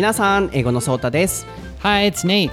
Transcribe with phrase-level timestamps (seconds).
[0.00, 1.46] 皆さん英語のソータです
[1.82, 2.50] Hi, it's Nate.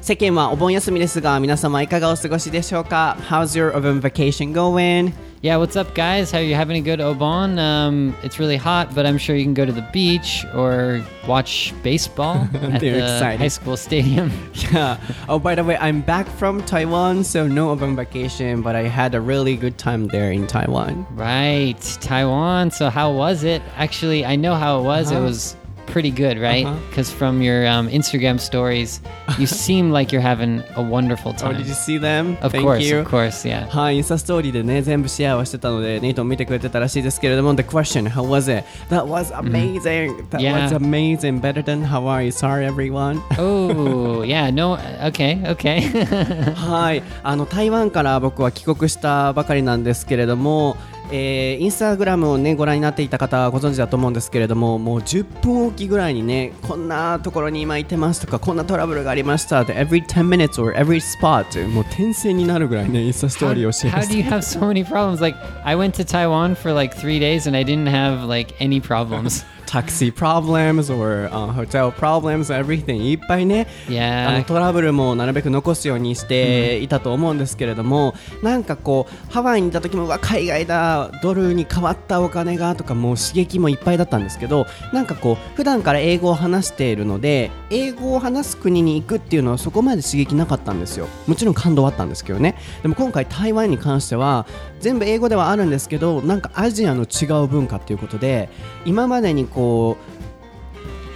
[0.00, 5.12] 世間はお盆休みですが皆様いかがお過ごしでしょうか How's your Obon vacation going?
[5.42, 6.30] Yeah, what's up, guys?
[6.30, 7.58] How are you having a good Obon?
[7.58, 11.72] Um, it's really hot, but I'm sure you can go to the beach or watch
[11.82, 13.40] baseball at They're the excited.
[13.40, 14.30] high school stadium.
[14.70, 14.98] Yeah.
[15.30, 19.14] Oh, by the way, I'm back from Taiwan, so no Obon vacation, but I had
[19.14, 21.06] a really good time there in Taiwan.
[21.16, 22.70] right, Taiwan.
[22.70, 23.62] So how was it?
[23.76, 25.10] Actually, I know how it was.
[25.10, 25.24] It Uh-huh.
[25.24, 26.64] was pretty good, right?
[26.66, 26.78] Uh-huh.
[26.90, 29.00] Because from your um, Instagram stories,
[29.40, 31.56] you seem like you're having a wonderful Oh, time.
[31.56, 32.36] did you see them?
[32.42, 32.98] Of Thank course, you.
[33.00, 33.66] of course, yeah.
[33.68, 38.64] はい、インスタストーリーでね、全部シェアをしてたので、ネイトン見てくれてたらしいですけれども、The question, how was it?
[38.88, 40.28] That was amazing!
[40.28, 40.68] That Yeah.
[40.68, 41.40] was amazing!
[41.40, 42.30] Better than Hawaii.
[42.30, 43.20] Sorry, everyone.
[43.38, 45.80] oh, yeah, no, okay, okay.
[46.54, 50.76] はい、あの台湾から僕は帰国したばかりなんですけれども、
[51.11, 64.83] えーインスタグラムをねご覧になっていた方はご存知だと思うんですけれどももう10分おきぐらいにねこんなところに今いてますとかこんなトラブルがありましたって every 10 minutes or every spot もう転生になるぐらいねインスタストーリーをシェ how how do you have so many
[64.83, 65.21] problems?
[65.21, 68.79] Like, I went to Taiwan for like three days and I didn't have like any
[68.79, 69.45] problems.
[69.65, 73.11] Taxi problems or、uh, hotel problems everything.
[73.11, 74.43] いっぱいねあの Yeah.
[74.45, 91.07] トラブルもなるべく残すようにしていたと思うんですけれども、なんかこうハワイにいた時もうわ海外だドルに変わったお金がとかもう刺激もいっぱいだったんですけどなんかこう普段から英語を話しているので英語を話す国に行くっていうのはそこまで刺激なかったんですよ。
[91.27, 92.55] もちろん感動はあったんですけどね。
[92.81, 94.45] でも今回台湾に関しては
[94.79, 98.49] 全部英語ではあるんですけどなんかアジアの違う文化っていうことで
[98.85, 100.15] 今までにこう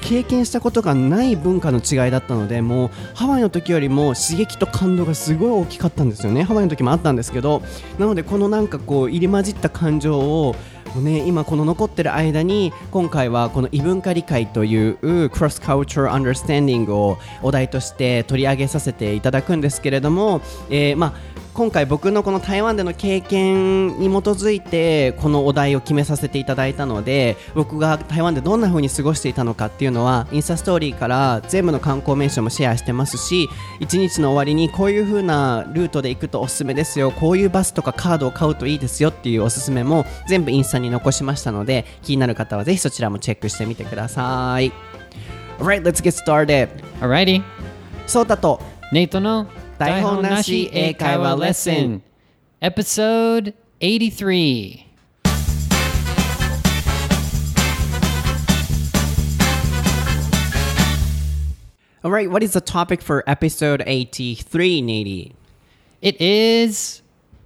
[0.01, 6.43] 経験したことがない文化の違いだったのでもうハワイの時よりも刺激と感動がすごい大きかったんですよね。
[6.43, 7.61] ハワイの時もあったんですけど
[7.99, 10.55] なのでこのなんかこう入り混じった感情を
[10.95, 33.49] ね、今この残ってる間に今回はこの異文化理解という Cross Cultural Understanding をお題として取り上げさせていただくんですけれども、えーまあ今回僕のこの台湾での経験に基づいてこのお題を決めさせていただいたので僕が台湾でどんな風に過ごしていたのかっていうのはインスタストーリーから全部の観光名所もシェアしてますし
[33.81, 44.72] 一日の終わりにこういう風なルートで行くとおすすめですよこういうバスとかカードを買うといいですよっていうおすすめも全部インスタに残しましたので気になる方はぜひそちらもチェックしてみてください
[45.58, 46.68] Alright, let's get started
[47.00, 47.42] Alrighty.
[48.06, 48.60] そうだと
[48.92, 49.46] Nate no
[49.78, 52.02] 台本なし英会話レッスン
[52.60, 54.86] Episode 83.
[62.02, 65.32] Alright, what is the topic for episode 83, Nady?
[66.02, 67.02] It is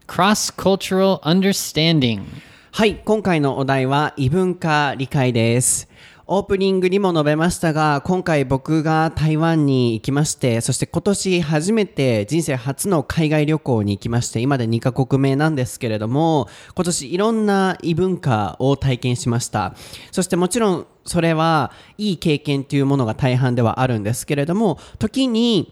[0.08, 2.26] cross cultural understanding.
[2.75, 5.87] はい、今回のお題は異文化理解です。
[6.25, 19.75] オープニングにも述べましたが、今回僕が台湾に行きまして、そして今年初めて人生初の海外旅行に行きまして、今で2カ国目なんですけれども、今年いろんな異文化を体験しました。
[20.11, 25.71] そしてもちろんそれはいい経験というものが大半ではあるんですけれども、時に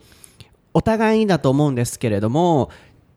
[0.75, 2.69] お互いにだと思うんですけれども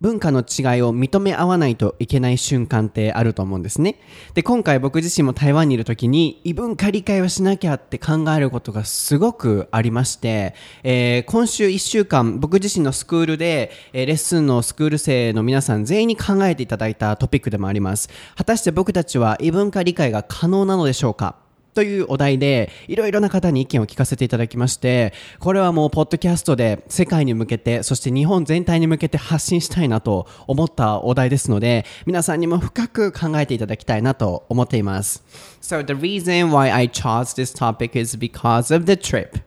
[0.04, 3.98] 文化の違いを認め合わないといけない瞬間ってあると思うんですね。
[4.34, 18.10] で今回僕自身も台湾にいる時に異文化理解をしなきゃって考えることがすごくありまして、えー今週1週間僕自身のスクールで、えーレッスンのスクール生の皆さん全員に考えていただいたトピックでもあります。
[18.36, 21.43] 果たして僕たちは異文化理解が可能なのでしょうか？
[21.74, 35.22] というお題でいろいろな方に意見を聞かせていただきましてこれはもうポッドキャストで世界に向けてそして日本全体に向けて発信したいなと思ったお題ですので皆さんにも深く考えていただきたいなと思っています。
[35.60, 39.43] So the reason why I chose this topic is because of the trip.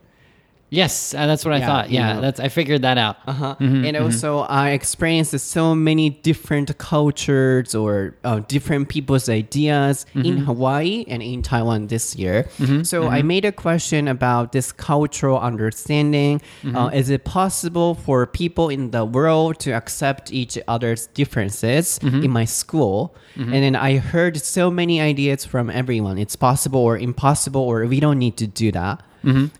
[0.70, 1.88] Yes, uh, that's what I Yeah, thought.
[1.90, 2.20] you Yeah, know.
[2.20, 3.16] that's I figured that out.
[3.26, 3.56] Uh-huh.
[3.60, 11.04] and also I experienced so many different cultures or uh, different people's ideas in Hawaii
[11.08, 12.48] and in Taiwan this year.
[12.82, 16.40] So I made a question about this cultural understanding.
[16.74, 22.30] Uh, is it possible for people in the world to accept each other's differences in
[22.30, 23.14] my school?
[23.36, 26.18] And then I heard so many ideas from everyone.
[26.18, 29.00] It's possible or impossible, or we don't need to do that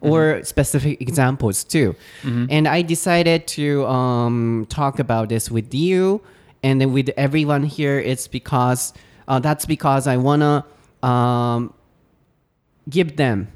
[0.00, 1.94] or specific examples too.
[2.50, 6.20] And I decided to um, talk about this with you
[6.62, 7.98] and then with everyone here.
[7.98, 8.92] It's because
[9.28, 10.64] uh, that's because I wanna
[11.02, 11.72] um,
[12.88, 13.48] give them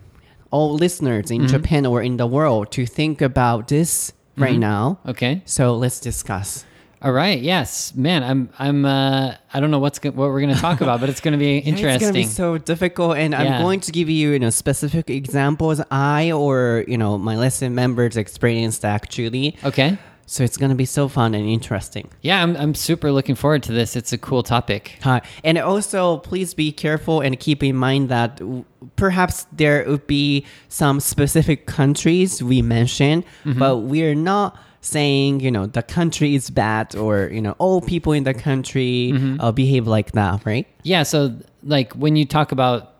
[0.50, 4.98] all listeners in Japan or in the world to think about this right now.
[5.06, 5.42] Okay.
[5.46, 6.64] So let's discuss.
[7.02, 7.40] All right.
[7.40, 8.22] Yes, man.
[8.22, 8.48] I'm.
[8.58, 8.84] I'm.
[8.84, 11.32] Uh, I don't know what's go- what we're going to talk about, but it's going
[11.38, 12.22] to be interesting It's gonna interesting.
[12.22, 13.40] be so difficult, and Yeah.
[13.56, 17.74] I'm going to give you, you know, specific examples I or you know my lesson
[17.74, 19.56] members experienced actually.
[19.64, 19.98] okay.
[20.26, 22.08] So it's gonna be so fun and interesting.
[22.22, 22.56] Yeah, I'm.
[22.56, 23.96] I'm super looking forward to this.
[23.96, 24.98] It's a cool topic.
[25.02, 25.20] Hi.
[25.42, 28.64] And also, please be careful and keep in mind that w-
[28.94, 35.66] perhaps there would be some specific countries we mention, but we're not saying, you know,
[35.66, 40.12] the country is bad or, you know, all people in the country uh, behave like
[40.12, 40.66] that, right?
[40.82, 41.04] Yeah.
[41.04, 42.92] So like when you talk about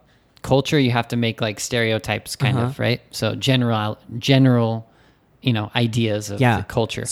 [0.43, 2.67] culture, you have to make like stereotypes, kind Uh-huh.
[2.69, 3.01] of, right?
[3.11, 4.87] So general, general,
[5.43, 7.05] you know, ideas of culture.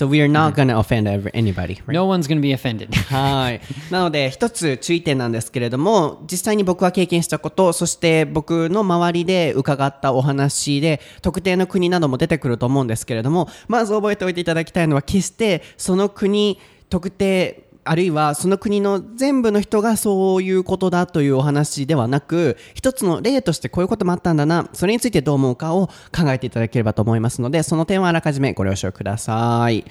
[3.08, 3.60] はい。
[3.90, 29.84] なので、一つ注意点なんですけれども、実際に僕は経験したこと、そして僕の周りで伺ったお話で、特定の国なども出てくると思うんですけれども、まず覚えておいていただきたいのは、決してその国、特定、あるいはその国の全部の人がそういうことだというお話ではなく、一つの例としてこういうこともあったんだな、それについてどう思うかを考えていただければと思いますので、その点はあらかじめご了承ください。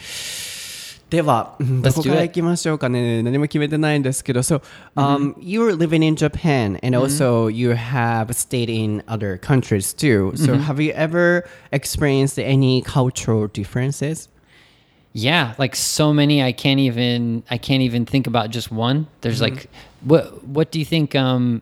[1.10, 2.16] では、うんどこか？
[2.16, 3.22] ら.行きましょうかね。
[3.22, 4.44] 何も決めてないんですけど。
[4.44, 4.62] So,
[4.96, 10.32] um, you're living in Japan and also you have stayed in other countries too.
[10.38, 11.44] So, have you ever
[11.74, 14.30] experienced any cultural differences?
[15.14, 19.08] Yeah, like so many I can't even I can't even think about just one.
[19.22, 19.70] There's like
[20.02, 21.62] what what do you think um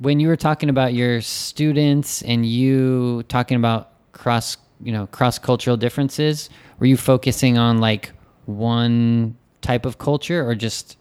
[0.00, 5.76] when you were talking about your students and you talking about cross, you know, cross-cultural
[5.76, 6.50] differences,
[6.80, 8.12] were you focusing on like
[8.46, 10.98] one type of culture or just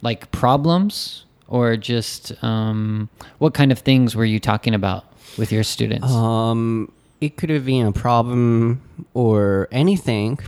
[0.00, 5.04] like problems or just um what kind of things were you talking about
[5.36, 6.10] with your students?
[6.10, 6.90] Um,
[7.20, 8.80] it could have been a problem
[9.12, 10.38] or anything,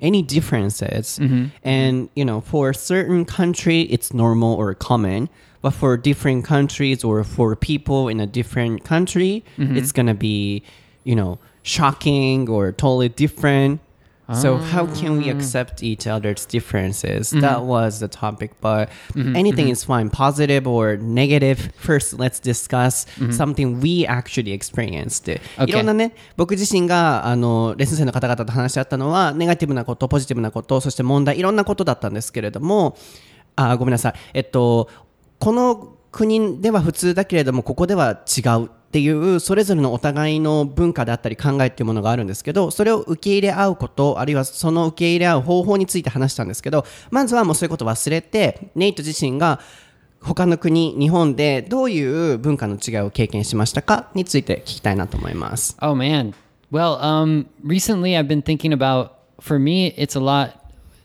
[0.00, 1.18] any differences.
[1.18, 1.46] Mm-hmm.
[1.62, 5.28] And, you know, for a certain country, it's normal or common.
[5.60, 9.76] But for different countries or for people in a different country, mm-hmm.
[9.76, 10.62] it's going to be,
[11.02, 13.80] you know, shocking or totally different.
[14.34, 17.30] So how can we accept each other's differences?
[17.30, 21.72] That was the topic, but anything is fine, positive or negative.
[21.76, 25.40] First, let's discuss something we actually experienced.
[25.66, 32.98] い.ろんなね、僕自身があのレッスン生の方々と話し合ったのは、ネガティブなこと、ポジティブなこと、そして問題、いろんなことだったんですけれども、
[33.56, 34.14] あ、ごめんなさい。
[34.34, 34.88] えっと、
[35.38, 49.60] この国では普通だけれども、ここでは違うっていう、それぞれのお互いの文化であったり考えっていうものがあるんですけど、それを受け入れ合うこと、あるいはその受け入れ合う方法について話したんですけど、まずはもうそういうことを忘れて、ネイト自身が
[50.22, 54.08] 他の国、日本でどういう文化の違いを経験しましたか？
[54.14, 55.76] について聞きたいなと思います。
[55.80, 56.32] Oh man.
[56.72, 59.10] Well, um, recently I've been thinking about.
[59.40, 60.54] For me, it's a lot.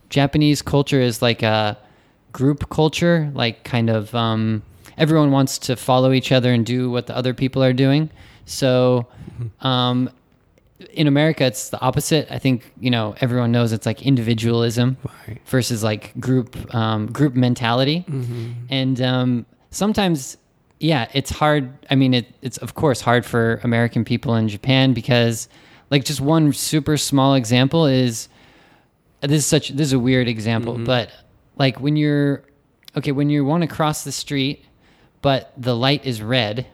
[0.09, 1.77] Japanese culture is like a
[2.31, 4.63] group culture, like kind of um,
[4.98, 8.10] everyone wants to follow each other and do what the other people are doing.
[8.45, 9.07] So,
[9.62, 10.10] um,
[10.92, 12.28] in America, it's the opposite.
[12.30, 14.98] I think you know everyone knows it's like individualism
[15.28, 15.40] Right.
[15.45, 18.06] versus like group um, group mentality,
[18.69, 20.38] and um, sometimes
[20.80, 21.72] yeah, it's hard.
[21.90, 25.48] I mean, it, it's of course hard for American people in Japan because
[25.90, 28.28] like just one super small example is
[29.22, 31.10] this is such this is a weird example, but
[31.56, 32.44] like when you're
[32.98, 34.66] okay when you want to cross the street,
[35.24, 36.68] but the light is red,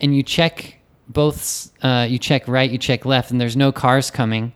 [0.00, 4.10] and you check both uh, you check right you check left and there's no cars
[4.10, 4.52] coming.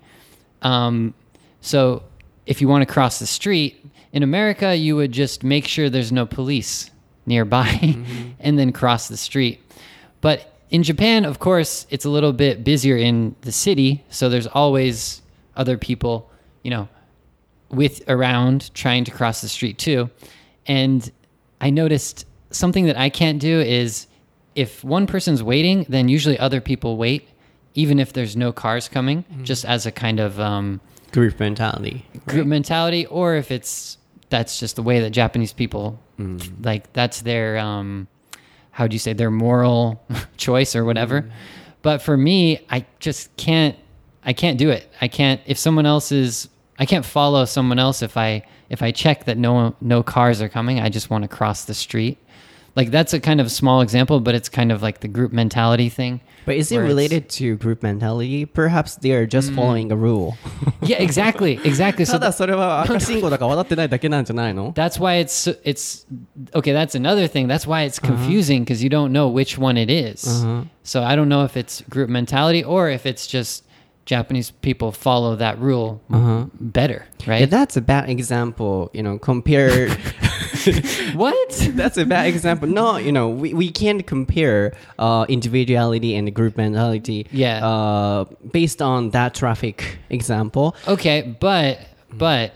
[0.63, 1.15] Um,
[1.61, 2.03] so
[2.47, 6.13] if you want to cross the street in america you would just make sure there's
[6.13, 6.91] no police
[7.27, 7.97] nearby
[8.41, 9.61] and then cross the street.
[10.21, 14.49] But in japan of course it's a little bit busier in the city so there's
[14.49, 15.23] always
[15.57, 16.29] other people
[16.63, 16.89] you know
[17.71, 20.11] with around trying to cross the street too.
[20.67, 21.11] And
[21.61, 24.07] I noticed something that I can't do is
[24.55, 27.29] if one person's waiting, then usually other people wait,
[27.75, 30.81] even if there's no cars coming, just as a kind of um,
[31.13, 32.05] Group mentality.
[32.27, 33.99] group mentality, or if it's
[34.29, 35.99] that's just the way that Japanese people
[36.63, 38.09] like that's their um,
[38.73, 40.03] how do you say their moral
[40.37, 41.31] choice or whatever.
[41.83, 43.77] But for me, I just can't.
[44.25, 44.91] I can't do it.
[45.01, 46.49] I can't if someone else is.
[46.79, 50.49] I can't follow someone else if I if I check that no no cars are
[50.49, 50.81] coming.
[50.81, 52.19] I just want to cross the street
[52.76, 55.90] Like that's a kind of small example, but it's kind of like the group mentality
[55.90, 56.22] thing.
[56.46, 58.46] But is it where it's- related to group mentality?
[58.46, 60.38] Perhaps they are just following a rule.
[60.82, 62.06] Yeah, exactly, exactly.
[62.06, 66.06] So た だそれは赤信号だから渡ってないだけなんじゃないの That's why it's it's
[66.54, 66.72] okay.
[66.74, 67.48] That's another thing.
[67.48, 70.46] That's why it's confusing because you don't know which one it is.
[70.84, 73.66] So I don't know if it's group mentality or if it's just
[74.06, 76.00] Japanese people follow that rule
[76.60, 77.42] better, right?
[77.42, 78.90] Yeah, that's a bad example.
[78.94, 79.90] You know, compare.
[81.15, 81.71] what?
[81.75, 82.69] that's a bad example.
[82.69, 87.27] No, you know, we, we can't compare uh, individuality and group mentality.
[87.33, 87.67] Yeah.
[87.67, 90.77] Uh, based on that traffic example.
[90.89, 91.79] Okay, but
[92.13, 92.55] but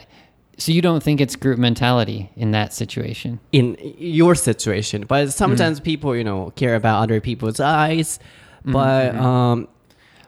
[0.59, 3.41] so you don't think it's group mentality in that situation?
[3.53, 5.85] in your situation but sometimes Mm.
[5.85, 8.19] people you know care about other people's eyes
[8.61, 9.69] Mm-hmm, but um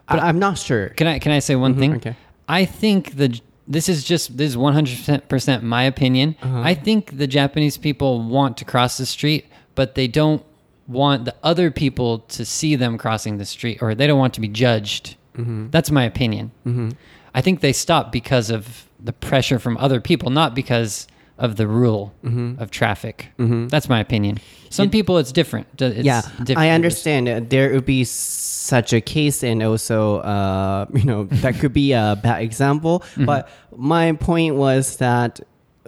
[0.08, 1.96] but I, i'm not sure Can I can I say one thing?
[1.96, 2.16] okay.
[2.48, 6.36] I think the this is just this is one hundred percent my opinion.
[6.42, 6.60] Uh-huh.
[6.60, 10.44] I think the Japanese people want to cross the street, but they don't
[10.88, 14.40] want the other people to see them crossing the street, or they don't want to
[14.40, 15.16] be judged.
[15.36, 15.70] Mm-hmm.
[15.70, 16.50] That's my opinion.
[16.66, 16.90] Mm-hmm.
[17.34, 21.06] I think they stop because of the pressure from other people, not because
[21.42, 22.12] of the rule
[22.58, 23.28] of traffic.
[23.68, 24.38] That's my opinion.
[24.70, 25.66] Some people, it's different.
[25.78, 26.58] It's yeah different.
[26.58, 31.54] i understand uh, there would be such a case and also uh you know that
[31.60, 33.26] could be a bad example Mm-hmm.
[33.26, 35.40] but my point was that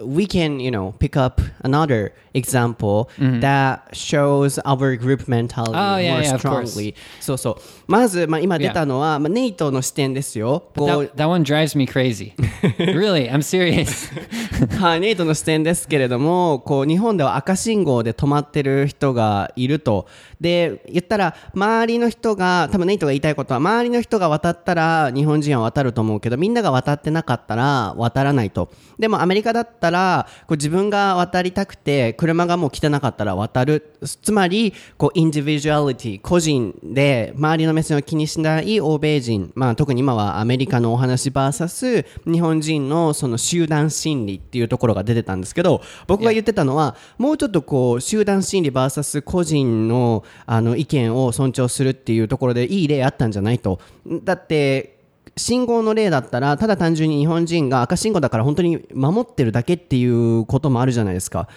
[0.02, 3.08] we can you know pick up another example
[3.40, 5.94] that shows our group mentality Mm-hmm.
[5.94, 12.32] Oh, yeah, more yeah, strongly そうそうまず、まあ、今出たのは、まあ、ネイトの視点ですよ That, that one drives me crazy.
[12.78, 14.10] really, I'm serious.
[14.80, 20.06] はい、ネイトの視点ですけれども、こう日本では赤信号で止まってる人がいると。
[20.40, 28.70] で、言ったら、周りの人が、多分ネイトが言いたいことは、周りの人が渡ったら日本人は渡ると思うけど、みんなが渡ってなかったら渡らないと。
[28.98, 33.92] でもアメリカだったら、こう自分が渡りたくて、車がもう来てなかったら渡る。
[34.22, 53.80] つまり、こう、インディビジュアリティ、個人で、周りの目線を気にしない欧米人、まあ特に今はアメリカのお話 VS 日本人のその集団心理っていうところが出てたんですけど、僕が言ってたのは、もうちょっとこう、集団心理 VS 個人のあの意見を尊重するっていうところでいい例あったんじゃないと。
[54.24, 54.94] だって、
[55.36, 61.48] 信号の例だったらただ単純に日本人が赤信号だから本当に守ってるだけっていうこともあるじゃないですか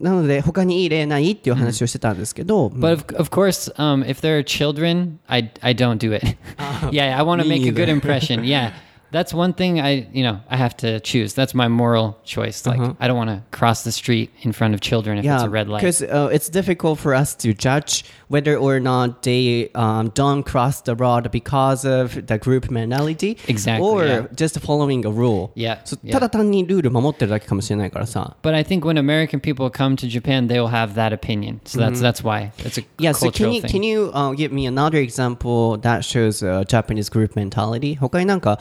[0.00, 6.36] なので他にいい例ないっていう話をしてたんですけど、 But of, of course, um, if there are children, I, I don't do it.
[6.90, 7.92] yeah, I want to me make a good neither.
[7.92, 8.44] impression.
[8.44, 8.72] Yeah,
[9.10, 11.34] that's one thing I you know I have to choose.
[11.34, 12.66] That's my moral choice.
[12.66, 15.48] Like I don't want to cross the street in front of children if it's a
[15.48, 15.82] red light.
[15.82, 20.80] because uh, it's difficult for us to judge whether or not they um, don't cross
[20.80, 24.26] the road because of the group mentality Exactly, or yeah.
[24.34, 26.12] just following a rule Yeah, So, yeah.
[26.14, 31.60] ただ単にルール守ってるだけかもしれないからさ But I think when American people come to Japan, they will have that opinion.
[31.66, 33.70] So that's that's why it's a Yeah, so cultural can you thing.
[33.70, 37.94] can you uh, give me another example that shows uh, Japanese group mentality?
[37.94, 38.58] 他になんか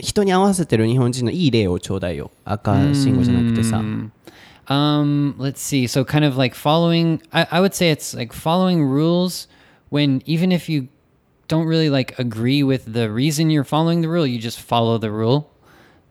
[0.00, 2.30] 人に合わせてる日本人のいい例をちょうだいよ。
[2.44, 3.82] 赤信号じゃなくてさ。
[4.68, 5.86] Um, let's see.
[5.86, 9.46] So kind of like following I, I would say it's like following rules
[9.90, 10.88] when even if you
[11.48, 15.10] don't really like agree with the reason you're following the rule, you just follow the
[15.10, 15.50] rule.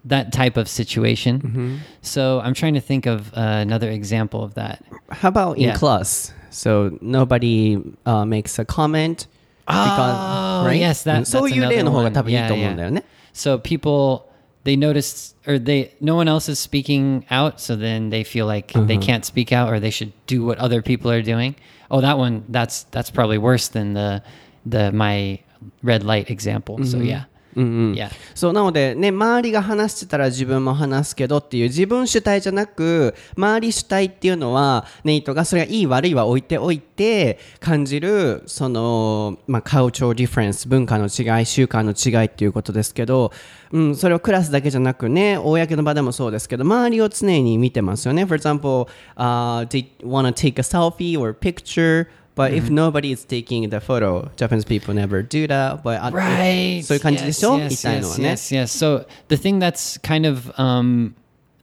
[0.08, 1.82] That type of situation.
[2.04, 4.84] So I'm trying to think of uh, another example of that.
[5.10, 5.74] How about in Yeah.
[5.76, 6.32] class?
[6.52, 9.26] So nobody uh, makes a comment
[9.66, 10.80] because, Oh, right?
[10.80, 12.48] yes, that- うんそういう that's 例の方 another が多分いい one.
[12.48, 13.04] と思うんだよね。
[13.33, 14.31] So people
[14.65, 18.73] they notice or they no one else is speaking out, so then they feel like
[18.73, 19.03] they uh-huh.
[19.03, 21.57] can't speak out or they should do what other people are doing.
[21.91, 24.23] Oh, that one that's that's probably worse than the
[24.67, 25.41] the my
[25.83, 26.79] red light example.
[26.85, 27.07] So mm-hmm.
[27.07, 27.25] yeah.
[27.55, 28.11] Yeah.
[28.35, 43.33] そうなのでね周りが話してたら自分も話すけどっていう自分主体じゃなく周り主体っていうのはネイトがそれがいい悪いは置いておいて感じるそのまあカウチョーディフェンス文化の違い習慣の違いっていうことですけど、
[43.73, 52.09] うん、それをクラスだけじゃなくね公の場でもそうですけど周りを常に見てますよね For example、uh, they want to take a selfie or picture
[52.40, 55.84] But if nobody is taking the photo, Japanese people never do that.
[55.84, 56.84] But uh, Right.
[56.84, 58.30] そういう感じでしょ、 yes, みたいのは yes, ね。
[58.32, 58.68] yes, yes.
[58.72, 61.16] So the thing that's kind of um,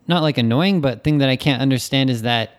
[0.08, 2.58] not like annoying, but thing that I can't understand is that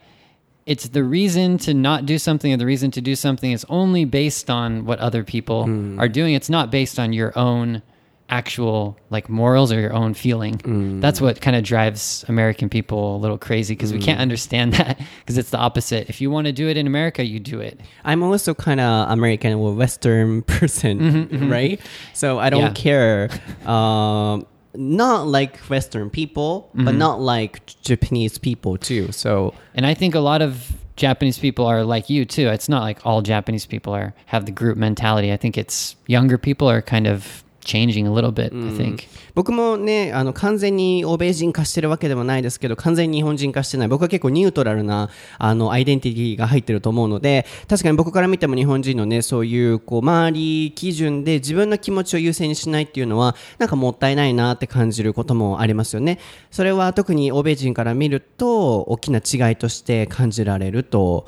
[0.68, 4.06] it's the reason to not do something or the reason to do something is only
[4.06, 5.64] based on what other people
[6.00, 6.36] are doing.
[6.36, 7.82] It's not based on your own
[8.31, 10.59] actual like morals or your own feeling.
[10.59, 11.01] Mm.
[11.01, 14.05] That's what kind of drives American people a little crazy because we mm.
[14.05, 16.09] can't understand that because it's the opposite.
[16.09, 17.81] If you want to do it in America, you do it.
[18.05, 21.53] I'm also kind of American or Western person, mm-hmm, mm-hmm.
[21.53, 21.81] right?
[22.13, 22.73] So I don't Yeah.
[22.73, 23.31] care.
[23.67, 26.99] Um, not like Western people, but mm-hmm.
[26.99, 29.11] not like Japanese people too.
[29.13, 32.49] So And I think a lot of Japanese people are like you too.
[32.49, 35.33] It's not like all Japanese people are have the group mentality.
[35.33, 39.07] I think it's younger people are kind of changing a little bit, I think.
[39.35, 43.89] 僕もねあの完全に欧米人化してるわけでもないですけど完全に日本人化してない。
[43.89, 56.19] 僕は結構ニュートラルなあのアイデンティティが入ってると思うので確かに僕から見ても日本人のねそういうこう周り基準で自分の気持ちを優先にしないっていうのはなんかもったいないなって感じることもありますよね。
[56.51, 61.27] それは特に欧米人から見ると大きな違いとして感じられると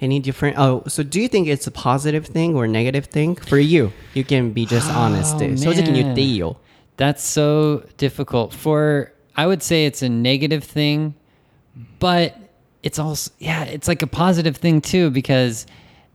[0.00, 0.58] any different?
[0.58, 3.92] Oh, so do you think it's a positive thing or negative thing for you?
[4.14, 5.36] You can be just oh, honest.
[5.36, 5.40] Oh.
[6.96, 8.52] That's so difficult.
[8.52, 11.14] For I would say it's a negative thing,
[11.98, 12.36] but
[12.82, 15.66] it's also yeah, it's like a positive thing too because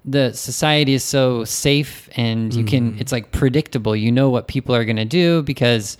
[0.05, 3.01] the society is so safe and you can mm.
[3.01, 3.95] it's like predictable.
[3.95, 5.97] You know what people are going to do because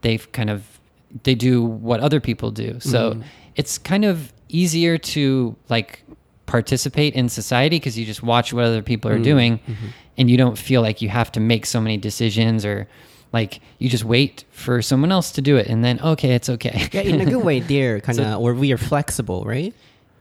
[0.00, 0.80] they've kind of
[1.24, 2.80] they do what other people do.
[2.80, 3.22] So mm-hmm.
[3.56, 6.04] it's kind of easier to like
[6.52, 9.22] participate in society because you just watch what other people are mm-hmm.
[9.22, 9.86] doing mm-hmm.
[10.18, 12.86] and you don't feel like you have to make so many decisions or
[13.32, 16.90] like you just wait for someone else to do it and then okay it's okay.
[16.92, 19.74] Yeah, in a good way, there, kind of, or we are flexible, right?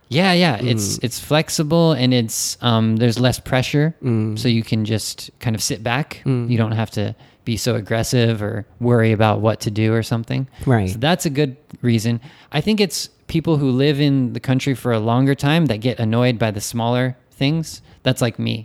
[0.08, 1.06] yeah yeah it's mm.
[1.06, 3.94] it's flexible and it's um there's less pressure.
[4.02, 4.40] Mm.
[4.40, 6.22] So you can just kind of sit back.
[6.26, 6.50] Mm.
[6.50, 10.48] You don't have to be so aggressive or worry about what to do or something.
[10.66, 10.92] Right.
[10.92, 12.22] so that's a good reason.
[12.52, 15.96] I think it's people who live in the country for a longer time that get
[16.06, 17.06] annoyed by the smaller
[17.42, 18.56] things that's like me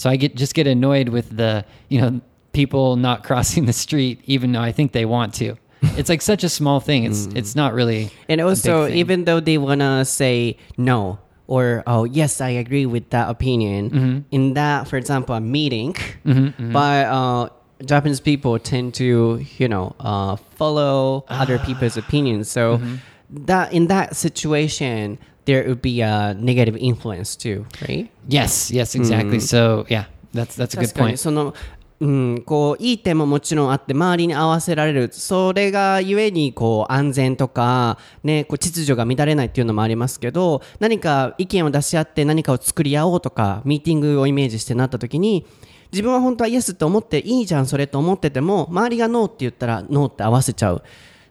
[0.00, 1.52] so i get just get annoyed with the
[1.92, 2.10] you know
[2.52, 5.48] people not crossing the street even though i think they want to
[6.00, 8.96] it's like such a small thing it's it's not really And a big also, thing.
[9.02, 14.18] even though they wanna say no or oh yes, I agree with that opinion Mm-hmm.
[14.36, 15.92] in that, for example, a meeting,
[16.58, 17.48] but uh,
[17.84, 21.66] Japanese people tend to you know uh, follow other Ah.
[21.68, 22.48] people's opinions.
[22.48, 22.94] So Mm-hmm.
[23.46, 28.10] That in that situation, there would be a negative influence too, right?
[28.28, 29.40] Yes, yes, exactly.
[29.40, 31.18] So yeah, that's that's a good point.
[31.18, 31.54] その
[32.00, 45.46] うん、こういい点ももちろんあって周りに合わせられるそれがゆえにこう安全とか、ね、こう秩序が乱れないっていうのもありますけど何か意見を出し合って何かを作り合おうとかミーティングをイメージしてなった時に
[45.92, 50.82] 自分は本当はイエスって思っていいじゃんそれと思ってても周りがノーって言ったらノーって合わせちゃう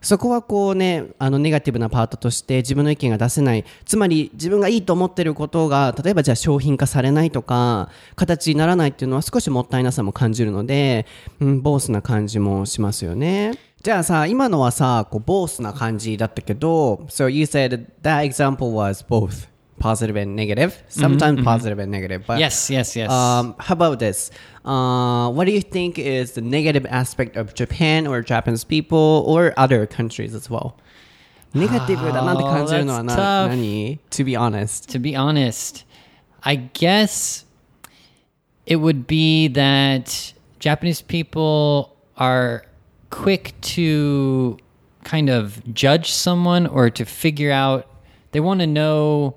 [0.03, 3.65] そこはこうねあのネガティブなパートとして自分の意見が出せない。
[3.85, 11.05] つまり自分がいいと思ってることが例えばじゃあ商品化されないとか形にならないっていうのは少しもったいなさも感じるので、
[11.39, 13.53] うん、ボースな感じもしますよね。
[13.81, 19.52] じゃあさ今のはさこうボースな感じだったけど So you said that example was both.
[19.79, 20.81] positive and negative.
[20.87, 21.43] Sometimes mm-hmm, mm-hmm.
[21.45, 23.11] positive and negative but yes yes yes.
[23.11, 24.31] um, how about this?
[24.65, 29.53] Uh, what do you think is the negative aspect of japan or japanese people or
[29.57, 30.77] other countries as well?
[31.55, 32.05] Negative oh,
[34.09, 34.89] to be honest.
[34.89, 35.85] To be honest
[36.43, 37.45] i guess
[38.65, 42.65] it would be that japanese people are
[43.09, 44.57] quick to
[45.03, 47.89] kind of judge someone or to figure out
[48.31, 49.35] they want to know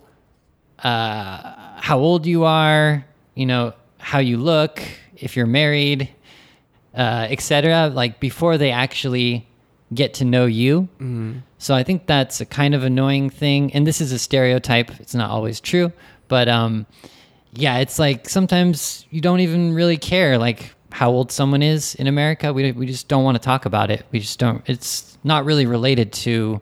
[0.80, 4.82] uh, how old you are, you know, how you look,
[5.16, 6.08] if you're married,
[6.94, 7.90] uh, etc.
[7.92, 9.46] Like before they actually
[9.94, 10.88] get to know you.
[11.58, 13.72] So I think that's a kind of annoying thing.
[13.72, 15.00] And this is a stereotype.
[15.00, 15.92] It's not always true,
[16.28, 16.86] but um,
[17.52, 22.06] yeah, it's like sometimes you don't even really care like how old someone is in
[22.06, 22.52] America.
[22.52, 24.04] We we just don't want to talk about it.
[24.10, 24.62] We just don't.
[24.66, 26.60] It's not really related to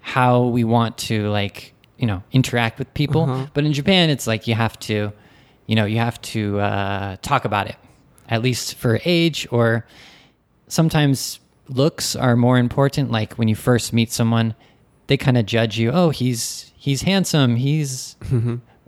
[0.00, 3.48] how we want to like you know interact with people.
[3.54, 5.12] But in Japan, it's like you have to,
[5.66, 7.76] you know, you have to uh, talk about it
[8.28, 9.86] at least for age or
[10.68, 14.54] sometimes looks are more important like when you first meet someone
[15.06, 18.16] they kind of judge you oh he's he's handsome he's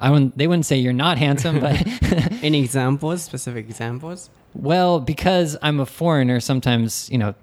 [0.01, 1.77] i wouldn't they wouldn't say you're not handsome but
[2.43, 3.23] Any examples?
[3.23, 4.31] Specific examples?
[4.55, 7.35] well because i'm a foreigner sometimes you know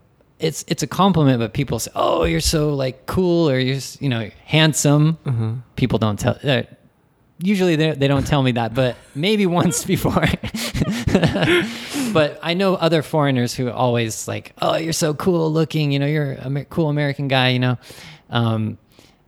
[0.45, 4.09] it's it's a compliment but people say oh you're so like cool or you're you
[4.09, 5.63] know handsome.
[5.75, 6.63] People don't tell uh,
[7.39, 10.25] usually they, they don't tell me that but maybe once before.
[12.15, 16.05] But I know other foreigners who always like, oh, you're so cool looking, you know,
[16.05, 17.77] you're a cool American guy, you know.
[18.29, 18.77] Um,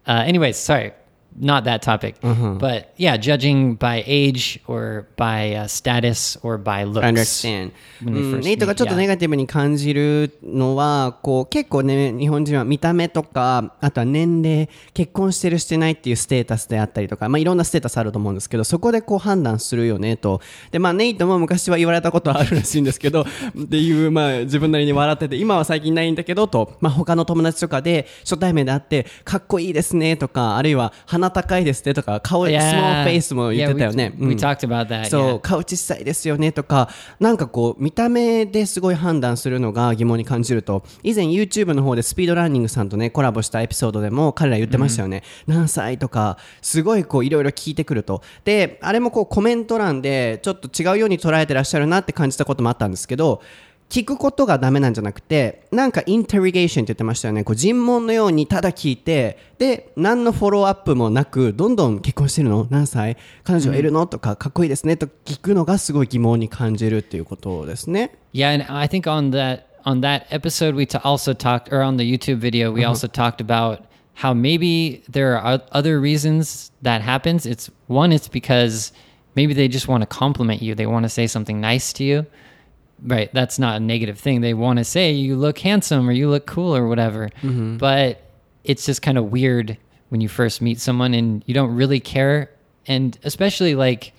[0.08, 0.94] uh, anyways, sorry,
[1.40, 7.06] not that topic, but yeah, judging by age or by uh, status or by looks.
[7.06, 7.72] I understand.
[8.02, 23.22] ネイトがちょっと.ネガティブに感じるのはこう結構ね日本人は見た目とかあとは年齢結婚してるしてないっていうステータスであったりとか、まあ、いろんなステータスあると思うんですけどそこでこう判断するよねとで、まあ、ネイトも昔は言われたことあるらしいんですけど
[23.60, 34.14] っていう、まあ、自分なりに笑ってて今は最近ないんだけどと、まあ、他の友達とかで初対面で会ってかっこいいですねとかあるいは話鼻高いですねとか、顔、スモ.ーフェイスも言ってたよね。
[34.18, 35.06] We, うん we talked about that.
[35.10, 45.24] そう.顔小さいですよねとか、なんかこう、見た目ですごい判断するのが疑問に感じると、以前 YouTube の方でスピードランニングさんとね、コラボしたエピソードでも彼ら言ってましたよね。
[45.46, 48.22] 何歳とか、すごいこう、いろいろ聞いてくると。
[48.46, 53.42] で、あれもこう、コメント欄で、ちょっと違うように捉えてらっしゃるなって感じたこともあったんですけど、
[53.90, 57.44] 聞くことがダメなんじゃなくて、なんかインテリゲーションって言ってましたよね。
[57.44, 68.12] こう尋問のようにただ聞いて、で、何のフォローアップもなく、どんどん結婚してるの何歳彼女いるのとか、かっこいいですねと聞くのがすごい疑問に感じるっていうことですね。
[68.34, 72.40] Yeah, and I think on that on that episode we also talked, or on the YouTube
[72.40, 73.84] video we also talked about
[74.16, 77.46] how maybe there are other reasons that happens.
[77.46, 78.92] It's one, it's because
[79.36, 80.76] maybe they just want to compliment you.
[80.76, 82.26] They want to say something nice to you.
[83.02, 84.42] Right, that's not a negative thing.
[84.42, 87.30] They want to say you look handsome or you look cool or whatever.
[87.42, 87.78] Mm-hmm.
[87.78, 88.22] But
[88.64, 89.78] it's just kind of weird
[90.10, 92.50] when you first meet someone and you don't really care.
[92.88, 94.14] And especially like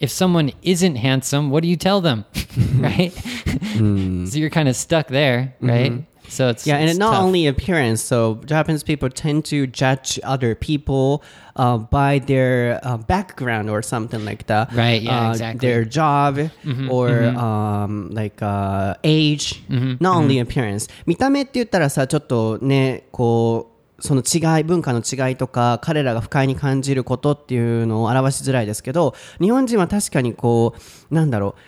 [0.00, 2.24] if someone isn't handsome, what do you tell them?
[2.76, 3.12] right?
[3.60, 4.26] Hmm.
[4.26, 5.92] so you're kind of stuck there, right?
[5.92, 6.09] Mm-hmm.
[6.30, 7.24] So it's Yeah, and it's not tough.
[7.24, 8.00] only appearance.
[8.02, 11.22] So Japanese people tend to judge other people
[11.56, 14.72] uh, by their uh, background or something like that.
[14.72, 15.68] Right, yeah, Uh, exactly.
[15.68, 16.38] Their job
[16.88, 19.62] or um, like uh, age.
[19.68, 20.88] Not only appearance.
[21.06, 23.66] 見た目って言ったらさ、ちょっとね、こ
[23.98, 30.74] う、その違い、文化の違いとか、彼らが不快に感じることっていうのを表しづらいですけど、日本人は確かにこ
[31.10, 31.60] う、なんだろう、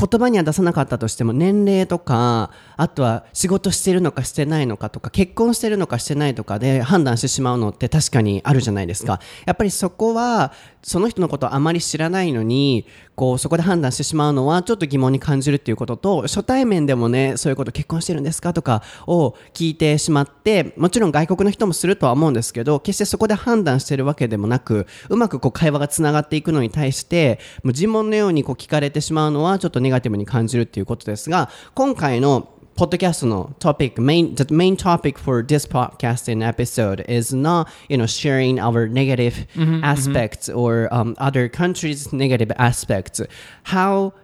[0.00, 9.20] 言葉には出さなかったとしても年齢とかあとは仕事してるのかしてないのかとか結婚してるのかしてないとかで判断してしまうのって確かにあるじゃないですか。
[9.44, 39.46] やっぱりそこはその人のことあまり知らないのにこうそこで判断してしまうのはちょっと疑問に感じるっていうことと初対面でもねそういうこと結婚してるんですかとかを聞いてしまってもちろん外国の人もするとは思うんですけど決してそこで判断してるわけでもなくうまくこう会話がつながっていくのに対してもう尋問のようにこう聞かれてしまうのはちょっとネガティブに感じるっていうことですが今回のポッドキャストのトピック、main, the main topic for this podcasting episode is not, you know, sharing our negative
[39.82, 43.20] aspects or um, other countries' negative aspects.
[43.64, 44.14] How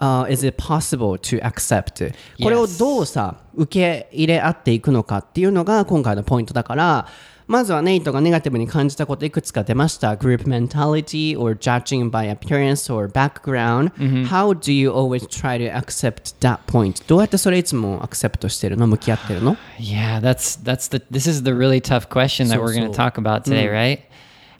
[0.00, 2.14] uh, is it possible to accept?
[2.42, 7.08] これをどうさ、受け入れ合っていくのかっていうのが今回のポイントだから、
[7.47, 10.13] まずはネイトがネガティブに感じたこといくつか出ました。
[10.15, 17.03] Group mentality or judging by appearance or background.、How do you always try to accept that point?
[17.07, 22.87] どうやってそれいつもアクセプトしてるの向き合ってるの Yeah, that's that's the this is the really tough question that So- we're going
[22.89, 23.99] to so- talk about today, right?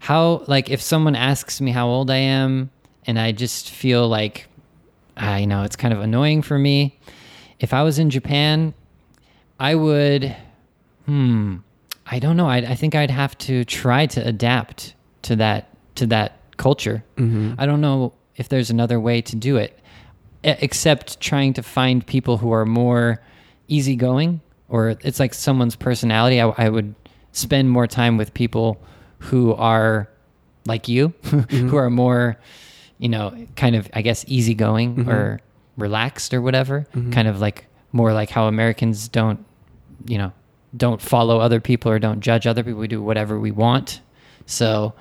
[0.02, 2.72] How like if someone asks me how old I am
[3.06, 4.48] and I just feel like
[5.16, 6.98] I know it's kind of annoying for me.
[7.60, 8.74] If I was in Japan,
[9.60, 10.36] I would
[11.06, 11.58] hmm
[12.09, 12.49] I don't know.
[12.49, 17.05] I I think I'd have to try to adapt to that to that culture.
[17.17, 17.55] Mm-hmm.
[17.59, 19.79] I don't know if there's another way to do it
[20.43, 23.21] except trying to find people who are more
[23.69, 26.41] easygoing or it's like someone's personality.
[26.41, 26.95] I, I would
[27.33, 28.81] spend more time with people
[29.19, 30.09] who are
[30.67, 31.77] like you, who mm-hmm.
[31.77, 32.37] are more,
[32.99, 35.11] you know, kind of, I guess, easygoing mm-hmm.
[35.11, 35.41] or
[35.77, 36.87] relaxed or whatever.
[37.13, 39.45] Kind of like more like how Americans don't,
[40.07, 40.33] you know,
[40.76, 42.80] don't follow other people or don't judge other people.
[42.80, 44.02] We do whatever we want.
[44.46, 44.94] So,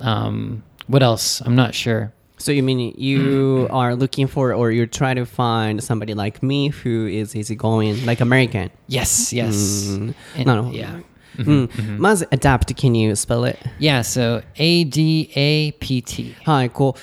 [0.00, 1.40] um, what else?
[1.40, 2.12] I'm not sure.
[2.38, 6.68] So you mean you are looking for or you're trying to find somebody like me
[6.70, 8.70] who is easygoing, like American?
[8.88, 9.88] Yes, yes.
[9.90, 10.76] And- なるほど。
[10.76, 11.02] yeah.
[11.38, 13.56] うん、まず adapt, can you spell it?
[13.78, 16.34] Yeah, so A D A P T.
[16.44, 17.00] はい、こう、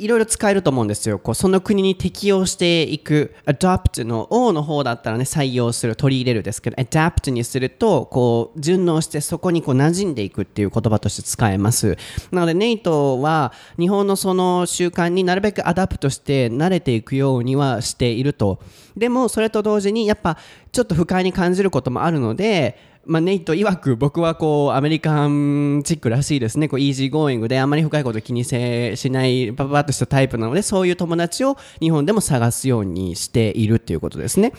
[0.00, 1.18] いろいろ使えると思うんですよ。
[1.18, 11.98] こうその国に適応していく adopt の O の方だったらね、採用する、取り入れるですけど、adapt にすると、こう、順応してそこにこう馴染んでいくっていう言葉として使えます。
[12.32, 18.58] なので、ネイトは日本のその習慣になるべくアダプトして慣れていくようにはしていると。
[18.96, 20.38] でも、それと同時に、やっぱ、
[20.72, 26.68] ちょっと不快に感じることもあるので、まあ、ネイト曰く僕はこうアメリカンチックらしいですね。
[26.68, 34.52] こうイージーゴーイングであまり深いこと気にせしないパパッとしたタイプなのでそういう友達を日本でも探すようにしているということですね。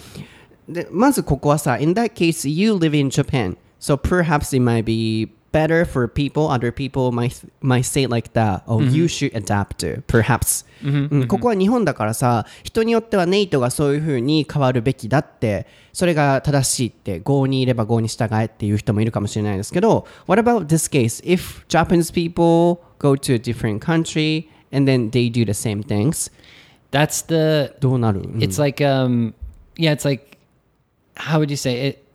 [0.68, 3.58] でまずここはさ In that case you live in Japan.
[3.80, 8.63] So perhaps it might be better for people other people might, might say like that
[8.67, 23.35] oh you should adapt perhaps うんここは日本だからさ人によってはネイトがそういう風に変わるべきだってそれが正しいって郷にいれば郷に従えっていう人もいるかもしれないですけど What about this case if Japanese people go to
[23.35, 26.31] a different country and then they do the same things
[26.91, 29.33] That's the どうなる、うん it's like um
[29.79, 30.37] yeah, it's like
[31.15, 32.07] how would you say it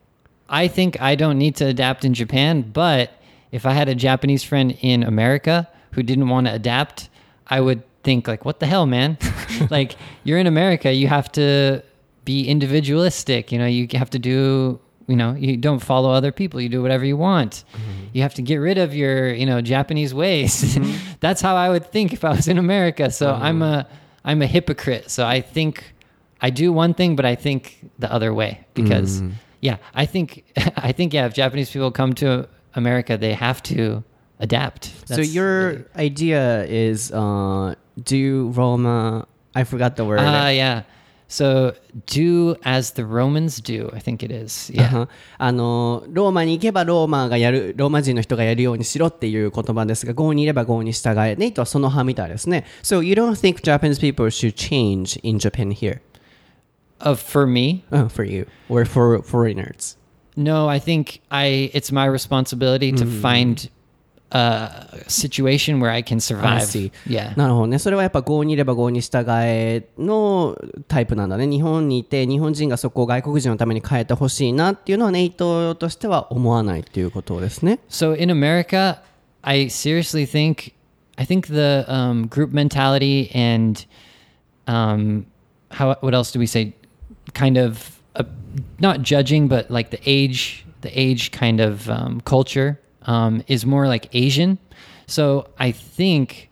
[0.48, 3.10] I think I don't need to adapt in Japan, but
[3.53, 7.09] if I had a Japanese friend in America who didn't want to adapt,
[7.47, 9.19] I would think like, what the hell, man?
[9.71, 11.83] like you're in America, you have to
[12.25, 13.51] be individualistic.
[13.51, 14.81] You know, you have to do.
[15.09, 16.61] You know, you don't follow other people.
[16.61, 17.63] You do whatever you want.
[17.73, 18.07] Mm-hmm.
[18.13, 20.75] You have to get rid of your, you know, Japanese ways.
[20.75, 20.97] Mm-hmm.
[21.21, 23.13] That's how I would think if I was in America.
[23.13, 23.35] So oh.
[23.35, 23.87] I'm a,
[24.25, 25.09] I'm a hypocrite.
[25.09, 25.95] So I think
[26.41, 29.35] I do one thing, but I think the other way because, mm-hmm.
[29.61, 30.45] yeah, I think,
[30.77, 34.04] I think, yeah, if Japanese people come to America, they have to
[34.40, 34.86] adapt.
[35.06, 39.28] So That's your idea is uh, do Roma.
[39.54, 40.20] I forgot the word.
[40.22, 40.84] Ah, yeah.
[41.28, 41.74] So
[42.08, 43.90] do as the Romans do.
[43.94, 44.70] I think it is.
[44.74, 44.90] Yeah.
[44.94, 51.38] あはあのローマに行けばローマがやるローマ人の人がやるようにしろっていう言葉ですが、郷にいれば郷に従え。
[51.38, 52.66] ネイトはその派みたいですね。
[52.84, 56.02] So you don't think Japanese people should change in Japan here?
[57.00, 59.98] Of for me, Uh, for you or for foreigners?
[60.36, 60.70] no.
[60.70, 61.72] I think I.
[61.74, 63.70] It's my responsibility to find
[64.32, 66.46] a situation where I can survive.
[66.46, 66.92] I see.
[67.06, 67.36] Yeah.
[67.38, 67.80] なるほどね。
[67.80, 71.48] それはやっぱ郷にいれば郷に従えのタイプなんだね。
[71.48, 77.80] 日本にいて日本人がそこを外国人のために変えてほしいなっていうのはネイトとしては思わないっていうことですね。
[77.90, 79.00] So in America,
[79.42, 80.74] I seriously think
[81.18, 83.86] I think the um, group mentality and
[84.66, 85.26] um,
[85.72, 86.74] how what else do we say?
[87.34, 88.25] Kind of uh,
[88.81, 93.87] not judging, but like the age, the age kind of um, culture um, is more
[93.87, 94.59] like Asian.
[95.07, 96.51] So I think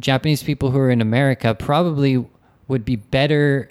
[0.00, 2.24] Japanese people who are in America probably
[2.68, 3.70] would be better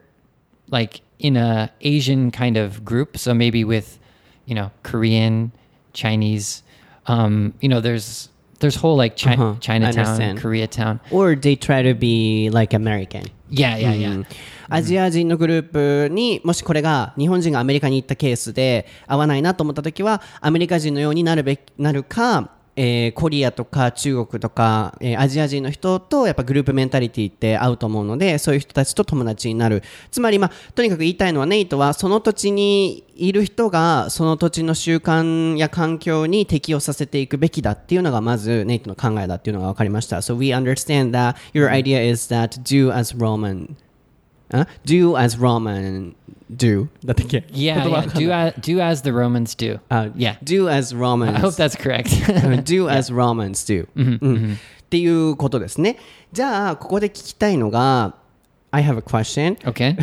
[0.69, 3.17] like in a Asian kind of group.
[3.17, 3.97] So maybe with,
[4.45, 5.51] you know, Korean,
[5.93, 6.63] Chinese.
[7.07, 9.55] Um, you know, there's there's whole like Chi- Uh-huh.
[9.59, 10.39] Chinatown, understand.
[10.39, 10.99] Koreatown.
[11.11, 13.23] Or they try to be like American.
[13.49, 14.25] Yeah, yeah, yeah.
[14.71, 29.83] アジア人のグループにもしこれが日本人がアメリカに行ったケースで合わないなと思った時はアメリカ人のようになるべきなるか、えーコリアとか中国とか、えーアジア人の人とやっぱグループメンタリティって合うと思うのでそういう人たちと友達になる。
[30.11, 40.17] つまり、まあ、とにかく言いたいのはネイトはその土地にいる人がその土地の習慣や環境に適応させていくべきだっていうのがまずネイトの考えだっていうのが分かりました。
[40.17, 43.75] So we understand that your idea is that do as Roman.
[44.51, 46.15] Uh, do as Roman
[46.51, 47.91] do だったっけ Yeah, 言葉 yeah.
[47.91, 49.79] わかん Do ない as, do as the Romans do.
[49.89, 50.37] あ yeah.
[50.43, 52.09] do as Romans I hope that's correct.
[52.63, 55.97] do as Romans do、うんっていうことですね
[56.33, 58.15] じゃあここで聞きたいのが
[58.71, 59.95] I have a question okay.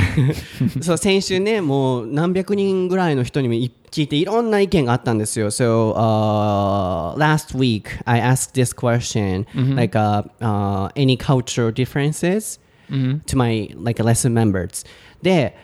[0.82, 14.33] そう先週ねもう何百人ぐらいの人にもい聞いていろんな意見があったんですよ So、uh, last week I asked this question、like、uh, uh, any cultural differences、to my like lesson
[14.33, 14.85] members
[15.21, 15.55] で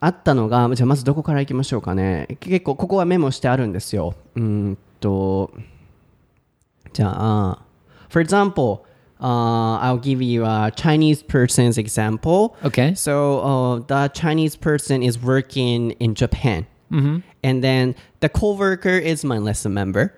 [0.00, 5.50] あったのがじゃあまずどこからいきましょうかね結構ここはメモしてあるんですようーんと
[6.92, 7.58] じゃあ
[8.08, 8.80] for example
[9.20, 12.94] uh, I'll give you a Chinese person's example Okay.
[12.94, 19.36] so uh, the Chinese person is working in Japan, and then the coworker is my
[19.38, 20.14] lesson member,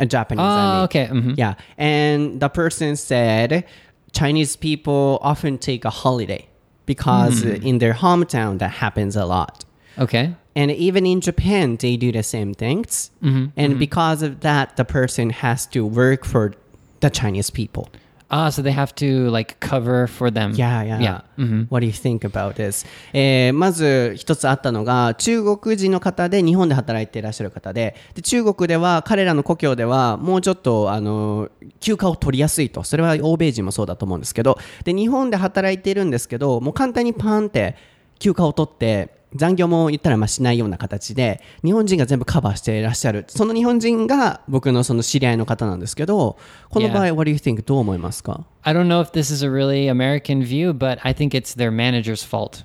[0.00, 0.40] a Japanese.
[0.40, 0.84] I Oh, mean.
[0.84, 1.06] okay.
[1.08, 1.34] mhm.
[1.36, 3.64] Yeah, and the person said
[4.13, 6.47] Chinese people often take a holiday
[6.85, 7.49] because hmm.
[7.49, 9.65] in their hometown that happens a lot.
[9.97, 10.35] Okay.
[10.55, 13.09] And even in Japan, they do the same things.
[13.23, 13.45] Mm-hmm.
[13.57, 13.79] And mm-hmm.
[13.79, 16.53] because of that, the person has to work for
[16.99, 17.89] the Chinese people.
[18.29, 20.53] Ah, so they have to like cover for them.
[20.53, 20.99] Yeah, yeah.
[21.01, 21.21] Yeah.
[21.37, 21.67] Mhm.
[21.69, 22.85] What do you think about this?
[23.13, 37.75] えーまず一つあったのが中国人の方で日本で働いていらっしゃる方でで中国では彼らの故郷ではもうちょっとあの休暇を取りやすいとそれは欧米人もそうだと思うんですけどで日本で働いているんですけどもう簡単にパンって
[38.19, 46.37] 休暇を取って残業も言ったらまあしないような形で日本人が全部カバーしていらっしゃるその日本人が僕のその知り合いの方なんですけど
[46.69, 47.13] この場合 Yeah.
[47.13, 47.61] What do you think?
[47.63, 51.55] どう思いますか I don't know if this is a really American view, but I think it's
[51.55, 52.63] their manager's fault.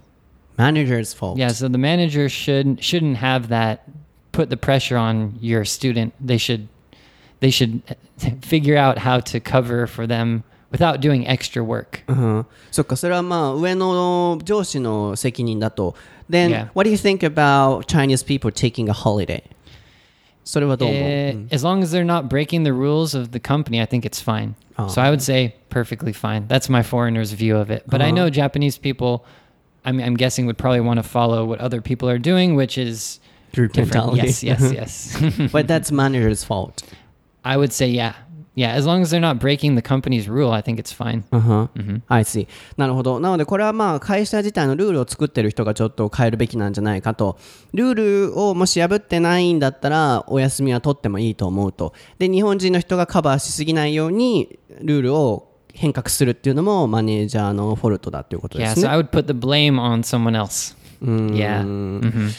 [0.57, 3.81] Manager's fault Yeah, so the manager should shouldn't have that
[4.33, 6.15] put the pressure on your student.
[6.21, 6.69] They should
[7.41, 7.83] they should
[8.43, 12.04] figure out how to cover for them without doing extra work.
[12.08, 15.96] うん、そっかそれはまあ上の上司の責任だと
[16.30, 16.68] Then Yeah.
[16.74, 19.44] what do you think about Chinese people taking a holiday?
[20.46, 24.02] それはどう思う、 Eh, As long as they're not breaking the rules of the company, I think
[24.06, 24.56] it's fine.
[24.78, 24.88] Oh.
[24.90, 26.48] So I would say perfectly fine.
[26.48, 27.84] That's my foreigner's view of it.
[27.88, 29.24] But I know Japanese people,
[29.86, 32.78] I mean, I'm guessing would probably want to follow what other people are doing, which
[32.78, 33.20] is
[33.54, 33.94] Group different.
[34.14, 34.28] mentality.
[34.28, 35.52] Yes, yes, yes.
[35.52, 36.84] But that's manager's fault.
[37.46, 38.14] I would say, yeah,
[38.59, 41.23] Yeah, as long as they're not breaking the company's rule, I think it's fine.
[41.31, 42.03] うんふん。
[42.09, 42.49] I see.
[42.77, 43.21] なるほど。
[43.21, 47.39] なので、これはまあ、会社自体のルールを作ってる人がちょっと変えるべきなんじゃないかと。
[47.73, 47.95] ルー
[48.33, 51.95] ルをもし破ってないんだったら、お休みは取ってもいいと思うと。
[52.19, 58.89] で、日本人の人がカバーしすぎないように、ルールを変革するっていうのも、マネージャーのフォルトだっていうことで Yeah, す so ね。
[58.89, 60.77] I would put the blame on someone else.
[61.01, 61.63] Yeah.
[61.63, 62.33] Mhm.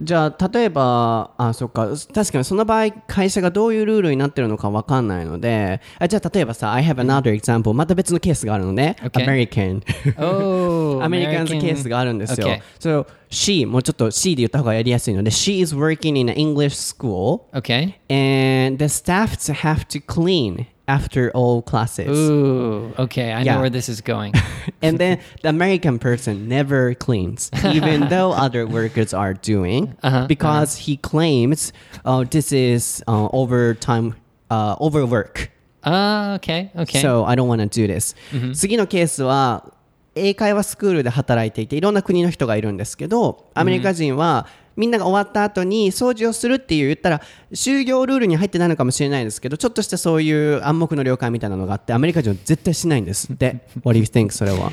[0.00, 9.24] じゃあ例えばあそっか確かにその場合会社がどういうルールになってるのか分かんないのであじゃあ例えばさ I have another example また別のケースがあるのね、Okay.
[9.24, 9.82] American
[10.18, 12.46] Oh, アメリカンズ American- ケースがあるんですよ。
[12.46, 12.60] Okay.
[12.80, 17.94] So she もうちょっと she で言った方がやりやすいので she is working in an English school Okay.
[18.08, 23.33] and the staffs have to clean after all classes Ooh, okay.
[23.33, 23.59] I know Yeah.
[23.59, 24.33] where this is going.
[24.81, 30.77] and then the American person never cleans, even though other workers are doing, Uh-huh, because
[30.87, 31.73] he claims,
[32.05, 34.15] "Oh, this is uh, overtime,
[34.49, 35.51] uh, overwork."
[35.83, 36.71] Ah, okay.
[36.75, 36.99] Okay.
[37.01, 38.15] So I don't want to do this.
[38.53, 39.71] 次のケースは
[40.15, 47.20] 英会話スクールで働いていていろんな国の人がいるんですけどアメリカ人は みんなが終わった後に掃除をするっていう言ったら
[47.52, 53.60] 就業ルールに入ってないのかもしれないですけどちょっとしたそういう暗黙の了解みたいなのがあってアメリカ人は絶対しないんですって。
[53.84, 54.70] What do you think それは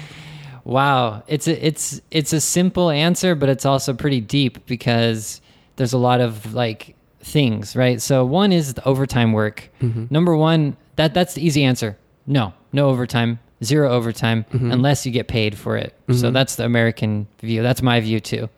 [0.66, 5.42] Wow, it's a it's it's a simple answer, but it's also pretty deep because
[5.78, 8.00] there's a lot of like things, right?
[8.00, 9.70] So one is the overtime work.
[10.12, 11.98] Number one, that that's the easy answer.
[12.28, 15.96] No, no overtime, zero overtime unless you get paid for it.
[16.14, 17.64] So that's the American view.
[17.64, 18.50] That's my view too.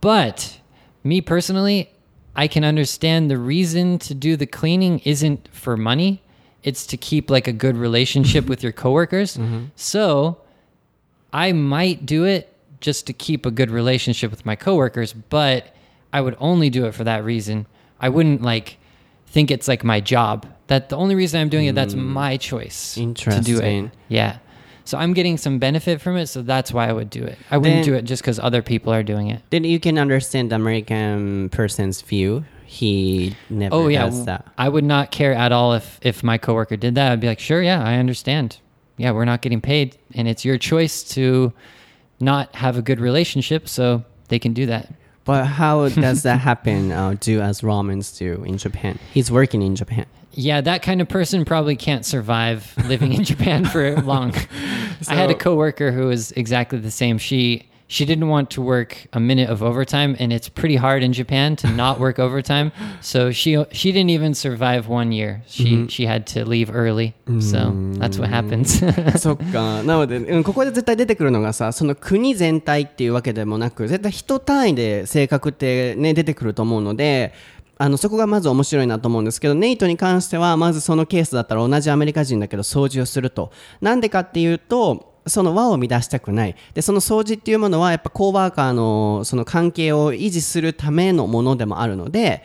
[0.00, 0.60] But
[1.04, 1.90] me personally,
[2.34, 6.22] I can understand the reason to do the cleaning isn't for money.
[6.62, 9.36] It's to keep like a good relationship with your coworkers.
[9.44, 9.64] Mm-hmm.
[9.76, 10.38] So
[11.32, 15.74] I might do it just to keep a good relationship with my coworkers, but
[16.12, 17.66] I would only do it for that reason.
[18.00, 18.78] I wouldn't like
[19.26, 20.46] think it's like my job.
[20.68, 22.04] That the only reason I'm doing it, that's mm.
[22.04, 23.90] my choice to do it.
[24.08, 24.38] Yeah.
[24.86, 27.38] So I'm getting some benefit from it, so that's why I would do it.
[27.50, 29.40] I wouldn't Then- do it just because other people are doing it.
[29.50, 32.44] Then you can understand the American person's view.
[32.66, 34.46] He never Oh yeah, does that.
[34.58, 37.12] I would not care at all if if my coworker did that.
[37.12, 38.58] I'd be like, sure, yeah, I understand.
[38.96, 41.52] Yeah, we're not getting paid, and it's your choice to
[42.20, 44.92] not have a good relationship, so they can do that.
[45.24, 46.92] But how does that happen?
[46.92, 48.98] Uh, do as Romans do in Japan?
[49.12, 50.06] He's working in Japan.
[50.33, 54.33] Yeah, that kind of person probably can't survive living in Japan for long.
[55.07, 57.17] I had a So- coworker who was exactly the same.
[57.17, 61.11] She she didn't want to work a minute of overtime, and it's pretty hard in
[61.11, 62.71] Japan to not work overtime.
[63.01, 65.41] So she she didn't even survive one year.
[65.47, 67.15] She she had to leave early.
[67.39, 68.77] So that's what happens.
[69.19, 69.81] そっか。
[69.81, 77.33] なので、うん、ここで絶対出てくるのがさ、その国全体っていうわけでもなく、絶対人単位で性格ってね、出てくると思うので、
[77.76, 83.50] あのそこがまず面白いなと思うんですけどネイトに関してはまずそのケースだったら同じアメリカ人だけど掃除をすると。
[83.80, 86.56] なんでかっていうとその輪を乱したくない。
[86.74, 92.44] でその掃除っていうものはやっぱコーワーカーのその関係を維持するためのものでもあるので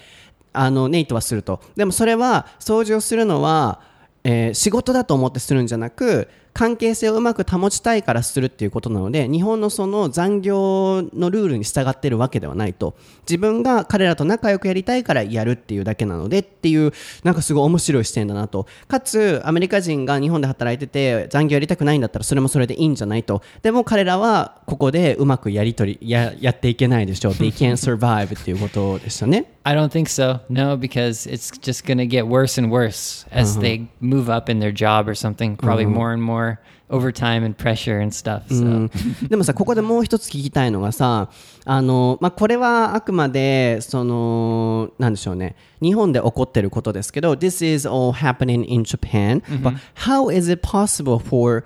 [0.53, 1.61] あのネイトはすると。
[1.75, 3.81] でもそれは掃除をするのは、
[4.23, 6.27] えー仕事だと思ってするんじゃなく
[6.59, 16.91] 関係性をうまく保ちたいからするっていうことなので日本のその残業のルールに従ってるわけではないと自分が彼らと仲良くやりたいからやるっていうだけなのでっていう
[17.23, 18.67] なんかすごい面白い視点だなと。
[18.89, 23.41] かつアメリカ人が日本で働いてて残業やりたくないんだったらそれもそれでいいんじゃないと。
[23.61, 27.31] でも彼らはここでうまくやり取りややっていけないでしょう。
[27.35, 29.58] They can't survive っていうことでしたね。
[29.68, 30.40] I don't think so.
[30.48, 34.58] No, because it's just going to get worse and worse as they move up in
[34.58, 35.56] their job or something.
[35.56, 36.60] Probably more and more
[36.90, 38.42] overtime and pressure and stuff.
[38.50, 38.90] So.
[39.28, 41.30] でもさここでもう一つ聞きたいのがさ
[41.64, 51.64] あの、まあ、これはあくまでそのなんでしょうね日本で起こってることですけど This is all happening in Japan、but how is it possible for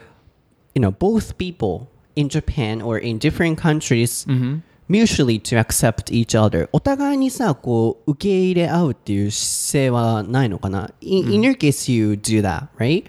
[0.75, 4.27] you know both people in Japan or in different countries、
[4.89, 13.05] mutually to accept each other お互いにさこう受け入れ合うっていう姿勢はないのかな in, in your case you do that right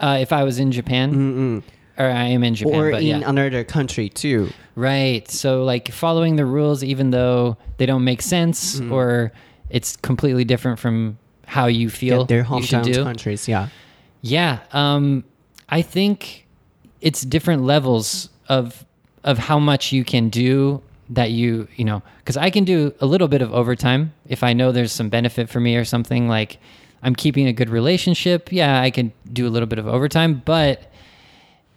[0.00, 1.62] Uh, if I was in Japan,
[1.96, 3.30] or I am in Japan, or but in yeah.
[3.30, 5.30] another country too Right.
[5.30, 9.30] So like following the rules, even though they don't make sense or
[9.70, 13.04] it's completely different from how you feel their you should hometown do.
[13.04, 13.68] countries yeah
[14.22, 14.58] Yeah.
[14.72, 15.22] Um,
[15.68, 16.46] I think
[17.00, 18.84] it's different levels of
[19.22, 23.05] of how much you can do that you you know because I can do a
[23.05, 26.59] little bit of overtime if I know there's some benefit for me or something like
[27.01, 28.51] I'm keeping a good relationship.
[28.51, 30.91] Yeah, I can do a little bit of overtime, but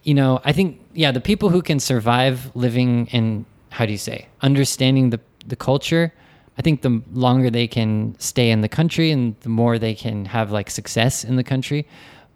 [0.03, 3.97] you know, I think yeah, the people who can survive living in how do you
[3.97, 6.13] say understanding the the culture
[6.57, 10.25] I think the longer they can stay in the country and the more they can
[10.25, 11.87] have like success in the country.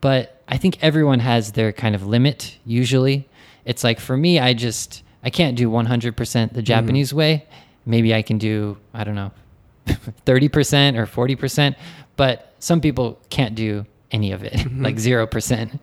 [0.02, 3.28] But I think everyone has their kind of limit usually.
[3.66, 7.47] It's like for me, I just, I can't do 100% the Japanese way.
[7.87, 9.31] Maybe I can do, I don't know,
[10.27, 11.75] 30% or 40%.
[12.17, 15.79] But some people can't do any of it, like 0%.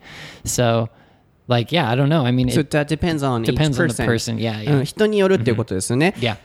[0.45, 0.89] So,
[1.47, 2.23] like, yeah, I don't know.
[2.25, 4.05] I mean, So it that depends on each depends on the person.
[4.05, 4.37] person.
[4.39, 4.83] Yeah, うん yeah.
[4.83, 6.13] 人によるっていうことですよね。
[6.19, 6.37] Yeah.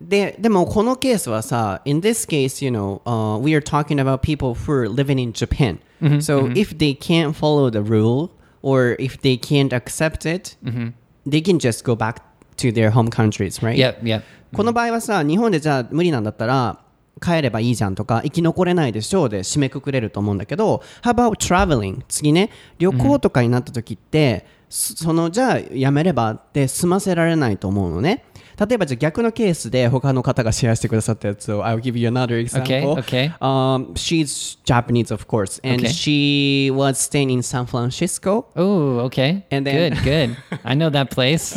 [0.00, 5.32] ででもこのケースはさ in this case you know、uh, we are talking about people who are living in
[5.32, 8.30] Japan、so if they can't follow the rule
[8.62, 12.20] or if they can't accept it、they can just go back
[12.57, 14.21] to their home countries right Yep, yep.
[14.53, 16.79] この場合はさ日本でじゃあ無理なんだったら
[17.21, 22.01] 帰ればいいじゃんとか生き残れないでしょうで締めくくれると思うんだけど How about traveling?
[22.07, 28.23] 次ね旅行とかになった時って、そそのじゃあやめればって済ませられないと思うのね
[28.59, 33.33] 例えばじゃあ逆のケースで他の方がシェアしてくださったやつを I'll give you another example Okay, okay.
[33.39, 35.91] Um, she's Japanese of course and Okay.
[35.91, 39.45] she was staying in San Francisco Oh, okay.
[39.51, 40.37] And then- good, good.
[40.63, 41.55] I know that place.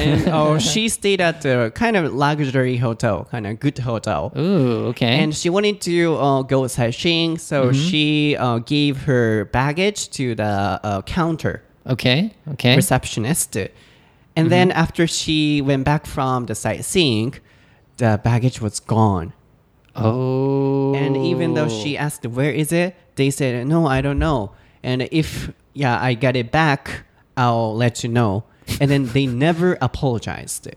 [0.00, 4.86] And oh, she stayed at a kind of luxury hotel kind of good hotel Ooh,
[4.88, 5.18] okay.
[5.20, 10.80] and she wanted to uh, go sightseeing, so she uh, gave her baggage to the
[10.82, 12.76] uh, counter okay, okay.
[12.76, 13.56] receptionist.
[14.36, 17.34] And then after she went back from the sightseeing,
[17.98, 19.32] the baggage was gone.
[19.94, 20.94] Oh.
[20.94, 22.96] And even though she asked, Where is it?
[23.16, 24.52] They said, No, I don't know.
[24.82, 27.04] And if, yeah, I get it back,
[27.36, 28.44] I'll let you know.
[28.80, 30.68] And then they never apologized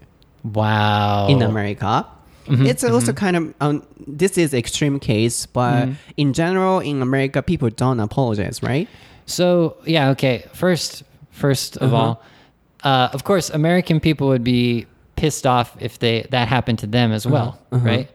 [0.43, 1.27] Wow.
[1.27, 2.05] in America.
[2.45, 2.65] Mm-hmm.
[2.65, 3.17] it's also mm-hmm.
[3.17, 5.93] kind of um, this is extreme case, but mm-hmm.
[6.17, 8.89] in general, in America, people don't apologize, right?
[9.25, 10.45] So yeah, okay.
[10.53, 12.03] First, first of uh-huh.
[12.03, 12.23] all,
[12.83, 17.13] uh, of course, American people would be pissed off if they that happened to them
[17.13, 17.33] as uh-huh.
[17.33, 17.85] well, uh-huh.
[17.85, 18.11] right?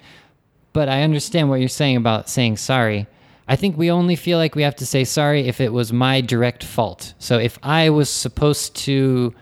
[0.75, 3.07] But I understand what you're saying about saying sorry.
[3.51, 6.21] I think we only feel like we have to say sorry if it was my
[6.21, 7.15] direct fault.
[7.19, 9.35] So if I was supposed to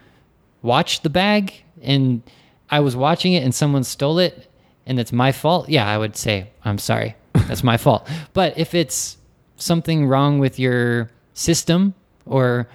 [0.66, 2.22] watch the bag and
[2.68, 4.50] I was watching it and someone stole it
[4.86, 7.16] and it's my fault, yeah, I would say, I'm sorry.
[7.32, 8.08] That's my fault.
[8.34, 9.16] But if it's
[9.56, 11.94] something wrong with your system
[12.24, 12.68] or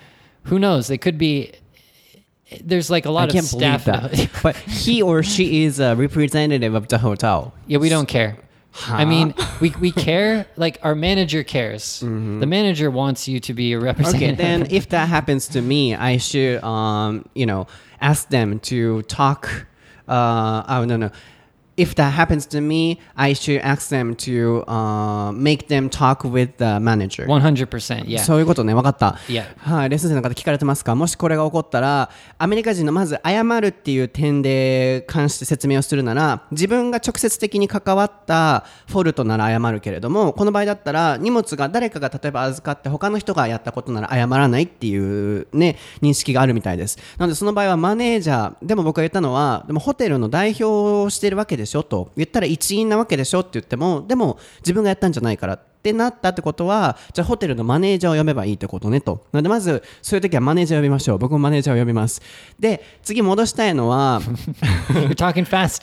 [0.43, 1.53] who knows, it could be
[2.61, 4.29] there's like a lot of can't believe staff that.
[4.43, 7.53] but he or she is a representative of the hotel.
[7.67, 8.37] Yeah, we don't care.
[8.87, 10.45] I mean, we, we care.
[10.55, 11.99] Like our manager cares.
[11.99, 14.37] The manager wants you to be a Okay, representative.
[14.37, 17.67] then if that happens to me, I should, um, you know,
[17.99, 19.67] ask them to talk.
[20.07, 21.11] Uh, oh no no.
[21.77, 26.57] If that happens to me, I should ask them to uh, make them talk with
[26.57, 27.25] the manager.
[27.25, 28.05] 100%.
[28.05, 28.19] Yeah.
[28.19, 29.17] そういうことね、分かった。
[29.27, 29.45] Yeah.
[29.57, 30.95] はい、レッスン生の方聞かれてますか？
[30.95, 46.97] もしこれが起こったら、アメリカ人のまず謝るっていう点で関して説明をするなら、自分が直接的に関わったフォルトなら謝るけれども、この場合だったら、荷物が誰かが例えば預かって他の人がやったことなら謝らないっていうね、認識があるみたいです。
[47.17, 55.70] なのでその場合はマネージャー、でも僕が言ったのは、でもホテルの代表をしてるわけででしょと言ったら一員なわけでしょって言っても、でも自分がやったんじゃないから。
[55.81, 59.25] ってなったってことは、じゃあホテルのマネージャーを呼べばいいってことねと。
[59.31, 61.17] なのでまず、そういう時はマネージャーを呼びましょう。
[61.17, 62.21] 僕もマネージャーを呼びます。
[62.59, 64.21] で、次戻したいのは.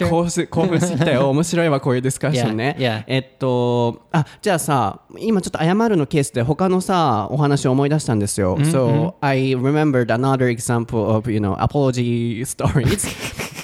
[0.09, 1.31] 興奮興奮してきたよ。
[1.31, 2.77] 面白いわ、こういうディスカッションね。
[2.79, 3.05] Yeah, yeah.
[3.09, 8.57] えっと、あ、じゃあさ、今ちょっと謝るのケースで他のさ、お話を思い出したんですよ。
[8.59, 13.09] So, I remembered another example of, you know, apology stories.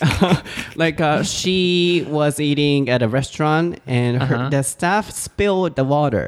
[0.76, 4.48] like uh, she was eating at a restaurant and her, Uh-huh.
[4.50, 6.23] the staff spilled the water.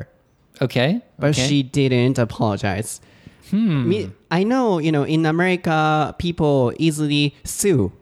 [0.61, 1.03] Okay.
[1.19, 1.47] but okay.
[1.49, 3.01] she didn't apologize.
[3.53, 7.93] Me, I know, you know, in America, people easily sue.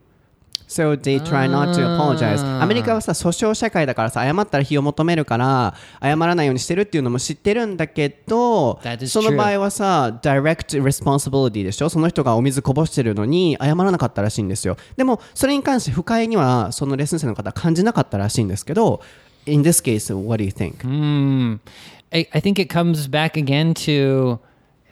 [0.67, 2.41] So they try not to apologize.
[2.41, 14.79] アメリカはさ、訴訟社会だからさ、謝ったら非を求めるから、謝らないようにしてるっていうのも知ってるんだけどその場合はさ、direct responsibility でしょその人がお水こぼしてるのに謝らなかったらしいんですよ。
[14.97, 19.03] でも、それに関して不快には、そのレッスン生の方は感じなかったらしいんですけど、
[19.47, 20.79] in this case, what do you think?
[20.79, 21.61] Hmm.
[22.15, 24.39] I, I think it comes back again to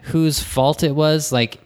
[0.03, 1.33] whose fault it was.
[1.33, 1.61] Like,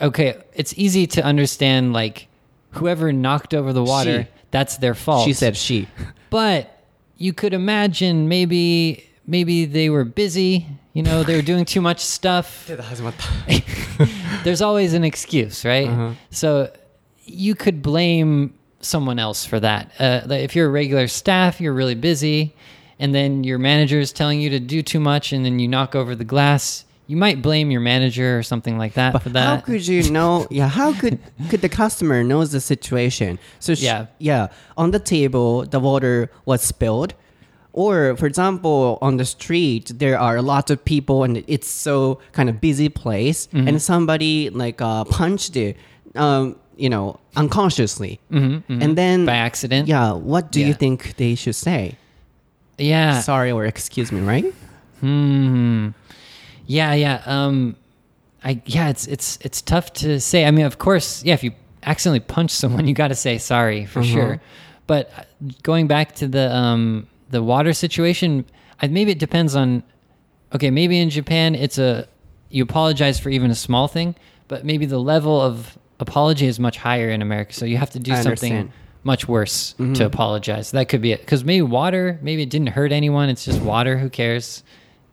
[0.00, 2.26] okay, it's easy to understand, like,
[2.70, 4.28] whoever knocked over the water, She.
[4.50, 5.24] that's their fault.
[5.26, 5.86] She said she.
[6.30, 6.84] But
[7.16, 12.04] you could imagine maybe maybe they were busy, you know, they were doing too much
[12.04, 12.66] stuff.
[14.44, 16.14] There's always an excuse, right?
[16.30, 16.70] So
[17.24, 19.90] you could blame someone else for that.
[19.98, 22.54] Uh, if you're a regular staff, you're really busy,
[22.98, 25.94] and then your manager is telling you to do too much, and then you knock
[25.94, 26.84] over the glass.
[27.10, 29.46] you might blame your manager or something like that But for that.
[29.46, 30.46] how could you know?
[30.50, 31.18] Yeah, how could
[31.50, 33.38] could the customer knows the situation?
[33.60, 34.06] So sh- Yeah.
[34.18, 37.14] yeah, on the table the water was spilled,
[37.72, 42.18] or for example, on the street there are a lot of people and it's so
[42.32, 43.68] kind of busy place, Mm-hmm.
[43.68, 45.76] and somebody like uh, punched it,
[46.14, 48.62] um, you know, unconsciously, and
[48.96, 49.88] then Mm-hmm, by accident.
[49.88, 51.96] Yeah, what do you think they should say?
[52.78, 53.20] Yeah.
[53.20, 54.54] Sorry or excuse me, right?
[55.00, 55.88] Hmm.
[56.66, 57.22] Yeah, yeah.
[57.26, 57.76] Um,
[58.44, 60.44] I yeah, it's it's it's tough to say.
[60.44, 61.34] I mean, of course, yeah.
[61.34, 61.52] If you
[61.82, 64.40] accidentally punch someone, you got to say sorry for sure.
[64.86, 65.22] But uh,
[65.62, 68.44] going back to the um the water situation,
[68.80, 69.82] I, maybe it depends on.
[70.54, 72.08] Okay, maybe in Japan it's a
[72.48, 74.14] you apologize for even a small thing,
[74.48, 77.52] but maybe the level of apology is much higher in America.
[77.52, 78.72] So you have to do I something understand
[79.03, 80.71] much worse to apologize.
[80.71, 81.21] That could be it.
[81.21, 83.29] Because maybe water, maybe it didn't hurt anyone.
[83.29, 83.97] It's just water.
[83.97, 84.63] Who cares?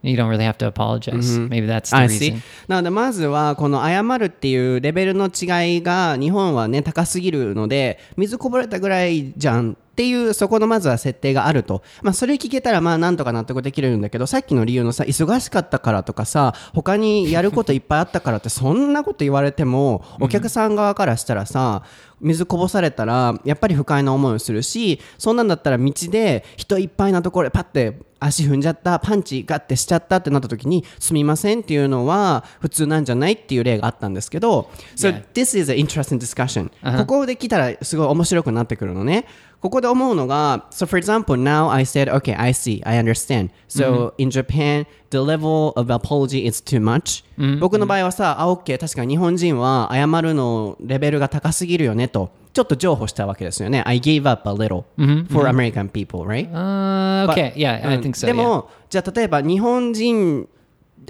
[0.02, 1.36] You don't really have to apologize.
[1.38, 2.18] Maybe that's the I reason.
[2.18, 2.42] see.
[2.68, 21.83] なのでまずはこの謝るっていうレベルの違いが日本はね高すぎるので水こぼれたぐらいじゃん っていうそこのまずは設定があると、まあ、それ聞けたらまあなんとか納得できるんだけどさっきの理由のさ忙しかったからとかさ他にやることいっぱいあったからってそんなこと言われてもお客さん側からしたらさ
[22.19, 39.25] 水こぼされたらやっぱり不快な思いをするしそんなんだったら道で人いっぱいなところでパッて足踏んじゃったパンチガッてしちゃったってなった時にすみませんっていうのは普通なんじゃないっていう例があったんですけど So this is an interesting discussion、ここで来たらすごい面白くなってくるのね。
[39.61, 43.49] ここで思うのが So for example now I said okay I see I understand.
[43.67, 47.23] So in Japan the level of apology is too much、
[47.59, 54.84] 僕の場合はさあ OK 確かに日本人は謝るのレベルが高すぎるよねとちょっと譲歩したわけですよね I gave up a little
[55.32, 57.52] for American people right Uh, okay.
[57.54, 58.26] yeah, I うん think so.
[58.26, 60.48] でも、じゃあ例えば日本人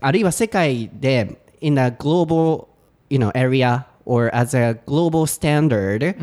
[0.03, 2.67] あるいは世界で in a global
[3.09, 6.15] you know area or as a global standard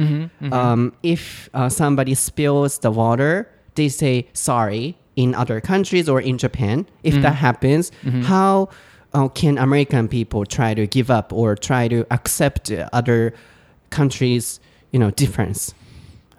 [0.51, 6.37] Um, if uh, somebody spills the water they say sorry in other countries or in
[6.37, 7.91] Japan if that happens
[8.23, 8.69] how
[9.13, 13.33] uh, can American people try to give up or try to accept other
[13.89, 14.59] countries
[14.91, 15.75] you know difference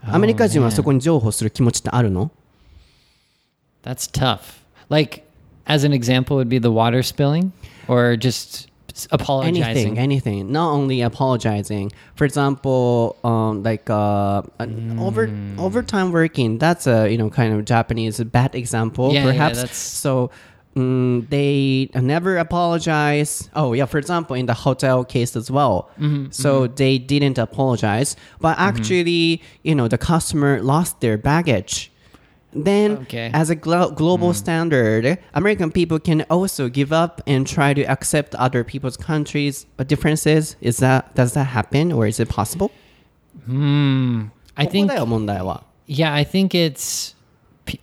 [0.03, 2.31] アメリカ人はそこに譲歩する気持ちってあるの
[3.83, 4.61] That's tough.
[4.89, 5.25] Like,
[5.67, 7.53] as an example, would be the water spilling
[7.87, 9.97] or just s- apologizing.
[9.97, 16.87] anything anything not only apologizing for example um like uh an over overtime working that's
[16.87, 20.31] a you know kind of japanese bad example Yeah, yeah, perhaps that's- so
[20.76, 23.50] Mm, they never apologize.
[23.56, 25.90] Oh yeah, for example, in the hotel case as well.
[26.00, 26.76] Mm-hmm, so mm-hmm.
[26.76, 28.70] they didn't apologize, but mm-hmm.
[28.70, 29.68] actually, mm-hmm.
[29.68, 31.92] you know, the customer lost their baggage.
[32.56, 33.32] Then, okay.
[33.34, 34.36] as a glo- global mm.
[34.36, 40.56] standard, American people can also give up and try to accept other people's countries' differences.
[40.62, 42.72] Is that does that happen, or is it possible?
[43.46, 44.26] Hmm.
[44.56, 44.92] I think.
[45.88, 47.16] Yeah, I think it's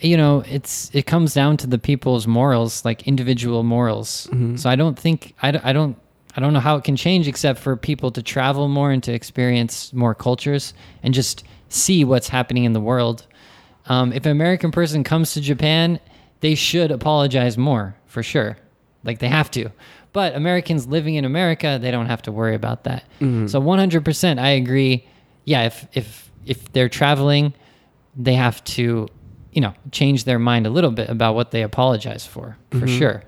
[0.01, 4.29] you know, it's it comes down to the people's morals, like individual morals.
[4.57, 5.97] So I don't think I don't
[6.37, 9.13] I don't know how it can change except for people to travel more and to
[9.13, 13.27] experience more cultures and just see what's happening in the world.
[13.87, 15.99] Um, if an American person comes to Japan,
[16.41, 18.57] they should apologize more for sure.
[19.03, 19.71] Like they have to.
[20.13, 23.05] But Americans living in America, they don't have to worry about that.
[23.49, 25.07] So 100% I agree.
[25.45, 27.55] Yeah, if if if they're traveling,
[28.17, 29.09] they have to,
[29.53, 33.23] you know, change their mind a little bit about what they apologize for, for sure.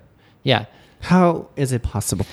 [0.44, 0.66] Yeah.
[1.00, 2.26] how is it possible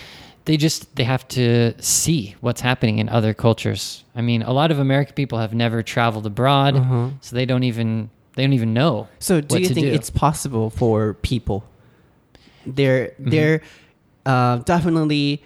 [0.46, 4.04] They just they have to see what's happening in other cultures.
[4.16, 6.74] I mean, a lot of American people have never traveled abroad,
[7.22, 9.08] so they don't even they don't even know.
[9.20, 9.94] so do you think do.
[9.94, 11.64] it's possible for people
[12.66, 13.30] there Mm-hmm.
[13.30, 13.62] there
[14.26, 15.42] uh, definitely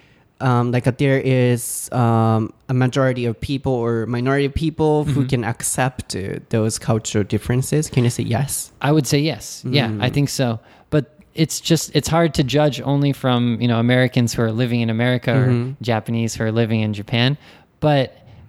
[0.48, 5.14] um, like there is um, a majority of people or minority of people Mm-hmm.
[5.16, 9.64] who can accept uh, those cultural differences can you say yes I would say yes.
[9.78, 10.60] Yeah, I think so.
[10.90, 14.82] But it's just it's hard to judge only from, you know, Americans who are living
[14.82, 17.38] in America or Japanese who are living in Japan.
[17.80, 18.06] But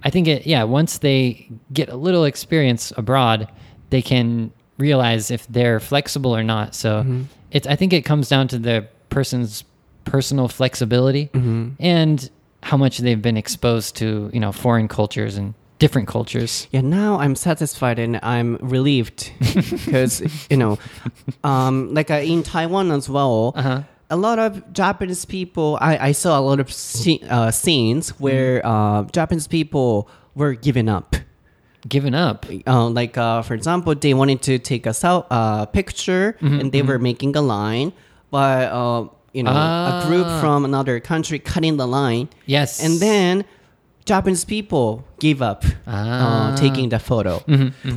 [0.06, 3.48] I think it yeah, once they get a little experience abroad,
[3.90, 6.74] they can realize if they're flexible or not.
[6.74, 6.90] So
[7.50, 9.64] it's I think it comes down to the person's
[10.04, 11.30] personal flexibility
[11.80, 12.30] and
[12.62, 16.66] how much they've been exposed to, you know, foreign cultures and different cultures.
[16.70, 19.32] Yeah, now I'm satisfied and I'm relieved
[19.84, 20.78] because you know,
[21.42, 23.82] um, like uh, in Taiwan as well, Uh-huh.
[24.10, 25.76] a lot of Japanese people.
[25.80, 31.16] I, I saw a lot of uh, scenes where uh, Japanese people were giving up.
[31.86, 32.46] Given up.
[32.66, 36.80] Uh, like uh, for example, they wanted to take a sel- uh, picture and they
[36.80, 37.92] were making a line,
[38.30, 42.28] but uh, you know, a group from another country cutting the line.
[42.46, 42.82] Yes.
[42.82, 43.44] And then
[44.06, 47.42] Japanese people give up、uh, taking the photo、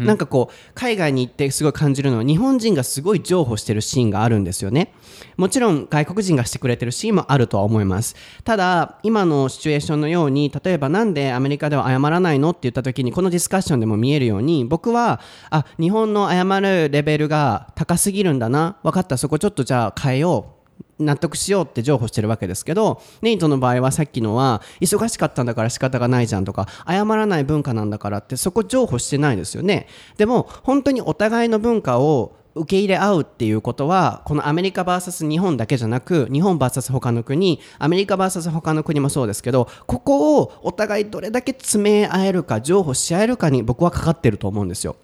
[0.06, 4.94] なんかこう海外に行ってすごい感じるのは日本人がすごい譲歩してるシーンがあるんですよね。
[5.36, 8.16] もちろん外国人がしてくれてるシーンもあるとは思います。
[8.46, 15.20] ただ今のシチュエーションのように例えばなんでアメリカでは謝らないのって言った時にこのディスカッションでも見えるように僕は
[15.50, 18.78] あ日本の謝るレベルが高すぎるんだな。
[18.82, 19.18] 分かった。
[19.18, 20.57] そこちょっとじゃあ変えよう
[21.00, 29.88] 納得しようって譲歩してるわけですけどネイトの場合はさっきのは忙しかったんだから仕方がないじゃんとか謝らない文化なんだからってそこ譲歩してないですよね。
[30.18, 44.96] でも本当にお互いの文化を受け入れ合うっていうことはこのアメリカ VS 日本だけじゃなく日本 VS 他の国アメリカ VS 他の国もそうですけどここをお互いどれだけ詰め合えるか譲歩し合えるかに僕はかかってると思うんですよ。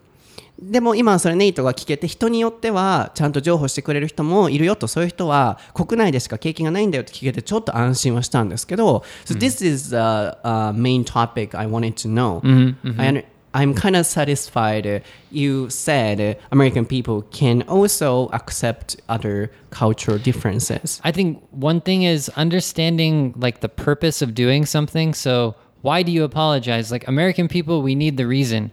[0.63, 15.01] でも今それネイトが聞けて人によってはちゃんと譲歩してくれる人もいるよとそういう人は国内でしか経験がないんだよって聞けてちょっと安心はしたんですけど、so this is the、uh, main topic I wanted to know、I, I'm kind of satisfied
[15.31, 22.29] you said American people can also accept other cultural differences I think one thing is
[22.35, 25.13] understanding like the purpose of doing something.
[25.13, 26.91] So why do you apologize?
[26.91, 28.71] Like American people, we need the reason.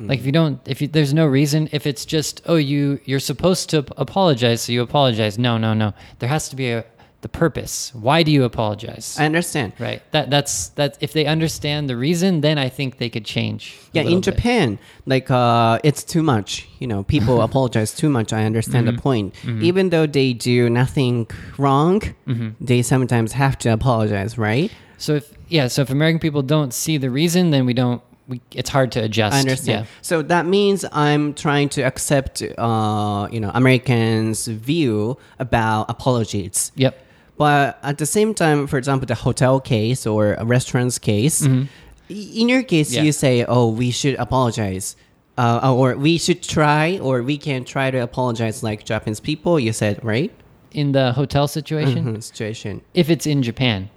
[0.00, 3.20] Like if you don't, if you, there's no reason, if it's just oh you you're
[3.20, 5.38] supposed to apologize, so you apologize.
[5.38, 5.92] No, no, no.
[6.18, 6.84] There has to be a
[7.20, 7.92] the purpose.
[7.94, 9.16] Why do you apologize?
[9.18, 10.00] I understand right.
[10.12, 10.96] That that's that.
[11.00, 13.74] If they understand the reason, then I think they could change.
[13.92, 14.24] Yeah, in bit.
[14.32, 16.68] Japan, like uh, it's too much.
[16.78, 18.32] You know, people apologize too much.
[18.32, 18.96] I understand Mm-hmm.
[18.96, 19.34] the point.
[19.62, 21.26] Even though they do nothing
[21.58, 22.50] wrong, Mm-hmm.
[22.64, 24.70] they sometimes have to apologize, right?
[24.96, 28.00] So if yeah, so if American people don't see the reason, then we don't.
[28.28, 29.34] We, it's hard to adjust.
[29.34, 29.86] I understand.
[29.86, 29.90] Yeah.
[30.02, 36.70] So that means I'm trying to accept, uh, you know, Americans' view about apologies.
[36.76, 36.94] Yep.
[37.38, 41.66] But at the same time, for example, the hotel case or a restaurant's case, i-
[42.10, 42.96] in your case, Mm-hmm.
[42.96, 43.02] Yeah.
[43.04, 44.96] you say, "Oh, we should apologize."
[45.38, 49.58] Uh, or we should try, or we can try to apologize like Japanese people.
[49.60, 50.32] You said right
[50.72, 52.82] In the hotel situation, Mhm, situation.
[52.92, 53.88] if it's in Japan,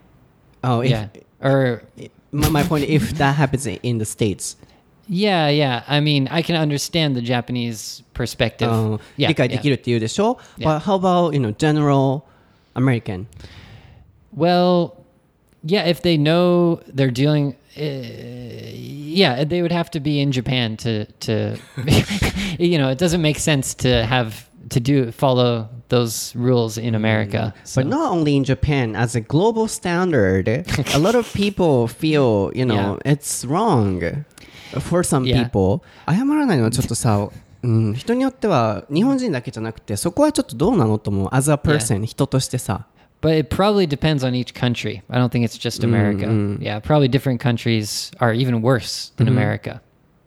[0.63, 1.07] Oh, if, yeah,
[1.43, 1.81] or
[2.32, 2.84] my, my point.
[2.84, 4.56] If that happens in the states,
[5.08, 5.82] yeah, yeah.
[5.86, 8.68] I mean, I can understand the Japanese perspective.
[8.70, 9.62] うん yeah, 理解で yeah.
[9.62, 10.78] きるって言うでしょ Yeah.
[10.78, 12.22] But how about, you know, general
[12.74, 13.26] American?
[14.36, 14.96] Well,
[15.64, 20.76] yeah, if they know they're dealing, uh, yeah, they would have to be in Japan
[20.78, 21.56] to to,
[22.58, 27.54] you know, it doesn't make sense to have to do follow those rules in America.
[27.64, 30.48] So, But not only in Japan, as a global standard,
[30.94, 34.24] a lot of people feel, you know, it's wrong
[34.80, 35.44] for some Yeah.
[35.44, 35.82] people.
[36.08, 37.28] 謝らないのはちょっとさ、
[37.62, 42.86] うん、人によっては日本人だけじゃなくてそこはちょっとどうなのと思う as a person、人としてさ
[43.22, 45.02] but it probably depends on each country.
[45.08, 46.26] I don't think it's just America.
[46.60, 49.80] Yeah, probably different countries are even worse than America.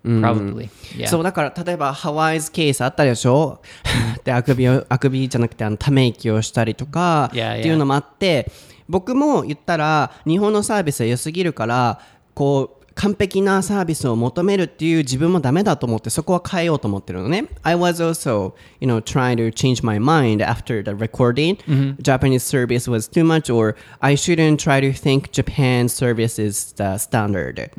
[0.04, 0.68] Probably.
[0.96, 1.08] Yeah.
[1.08, 3.60] そうだから例えばハワイズケースあったでしょ？
[4.24, 8.50] であくびをあくびじゃなくてあのため息をしたりとか Yeah, っていうのもあって
[8.88, 12.00] 僕も言ったら日本のサービスは良すぎるから
[12.34, 21.57] こう完璧なサービスを求めるっていう自分もダメだと思ってそこは変えようと思ってるのね I was also you know trying to change my mind after the recording
[22.01, 26.97] Japanese service was too much or I shouldn't try to think Japan service is the
[26.97, 27.71] standard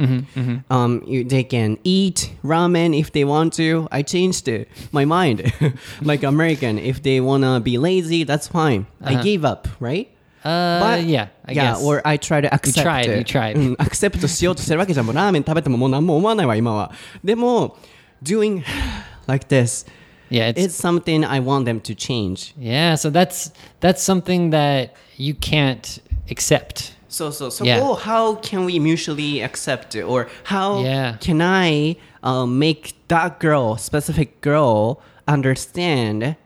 [0.70, 3.89] um, you, they can eat ramen if they want to.
[3.93, 5.53] I changed it, my mind.
[6.01, 8.87] like American, if they wanna be lazy, that's fine.
[9.03, 10.09] I gave up, right?
[10.45, 11.83] uh, But- yeah, I yeah, guess.
[11.85, 12.83] or I try to accept.
[12.87, 13.24] tried, you it.
[13.31, 13.57] tried.
[13.57, 15.07] うん、アクセプトしようとしてるわけじゃん。
[15.07, 16.93] もうラーメン食べてももう何も思わないわ、今は。
[17.22, 17.76] でも、
[18.22, 18.62] doing
[19.26, 19.87] like this,
[20.31, 22.55] yeah, it's, it's something I want them to change.
[22.59, 22.95] yeah.
[22.97, 26.95] So that's that's something that you can't accept.
[27.09, 27.81] そうそう、そ Yeah.
[27.81, 30.05] こを how can we mutually accept it?
[30.07, 31.18] or how Yeah.
[31.18, 36.37] can I uh, make that girl, specific girl, understand?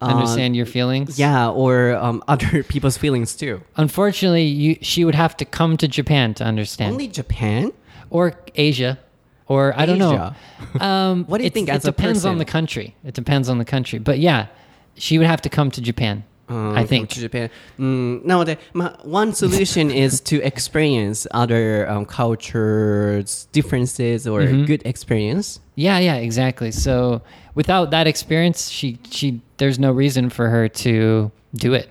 [0.00, 1.18] understand um, your feelings.
[1.18, 3.62] Yeah, or um, other people's feelings too.
[3.76, 6.92] Unfortunately, you, she would have to come to Japan to understand.
[6.92, 7.72] Only Japan
[8.10, 8.98] or Asia,
[9.46, 9.86] or I Asia.
[9.86, 10.34] don't know.
[10.80, 11.68] Um, what do you think?
[11.68, 12.94] It depends on the country.
[13.04, 13.98] It depends on the country.
[13.98, 14.46] But yeah,
[14.94, 16.24] she would have to come to Japan.
[16.50, 17.50] Oh, I think to Japan.
[17.78, 24.66] Mm, nowadays, my, one solution is to experience other um, cultures, differences, or mm -hmm.
[24.66, 25.60] good experience.
[25.74, 26.72] Yeah, yeah, exactly.
[26.72, 27.20] So
[27.54, 31.89] without that experience, she she there's no reason for her to do it,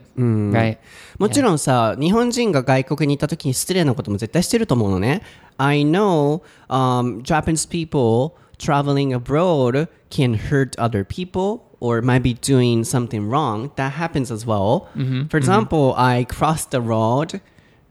[0.53, 0.79] right?
[1.19, 5.23] もちろんさ、日本人が外国に行った時に失礼なことも絶対してると思うのね。
[5.59, 13.71] I know、um, Japanese people traveling abroad can hurt other people or might be doing something wrong,
[13.75, 14.87] that happens as well.
[15.29, 17.41] For example, I crossed the road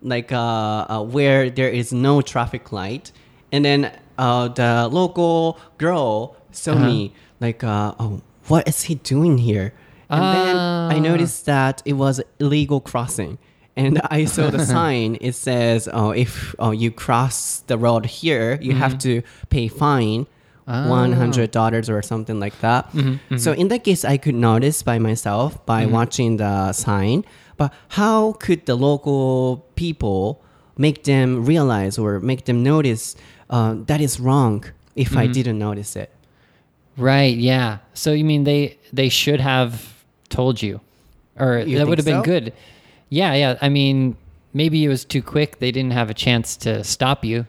[0.01, 3.11] like uh, uh, where there is no traffic light,
[3.51, 9.38] and then uh, the local girl saw me like, uh, oh, what is he doing
[9.38, 9.72] here?
[10.08, 11.00] And then I Ah.
[11.00, 13.38] noticed that it was illegal crossing.
[13.76, 15.18] And I saw the sign.
[15.20, 19.20] It says, "Oh, if oh, you cross the road here, you have mm-hmm.
[19.20, 20.26] to pay fine,
[20.66, 20.88] ah.
[20.88, 23.36] one hundred dollars or something like that." Mm-hmm, mm-hmm.
[23.36, 27.24] So in that case, I could notice by myself by watching the sign.
[27.56, 30.42] But how could the local people
[30.78, 33.16] make them realize or make them notice
[33.50, 36.10] uh, that is wrong if I didn't notice it?
[36.96, 37.36] Right.
[37.36, 37.78] Yeah.
[37.94, 39.94] So you mean they they should have
[40.28, 40.80] told you,
[41.38, 42.24] or You that would have been so?
[42.24, 42.52] good.
[43.08, 43.34] Yeah.
[43.34, 43.58] Yeah.
[43.60, 44.16] I mean,
[44.54, 45.58] maybe it was too quick.
[45.58, 47.46] They didn't have a chance to stop you.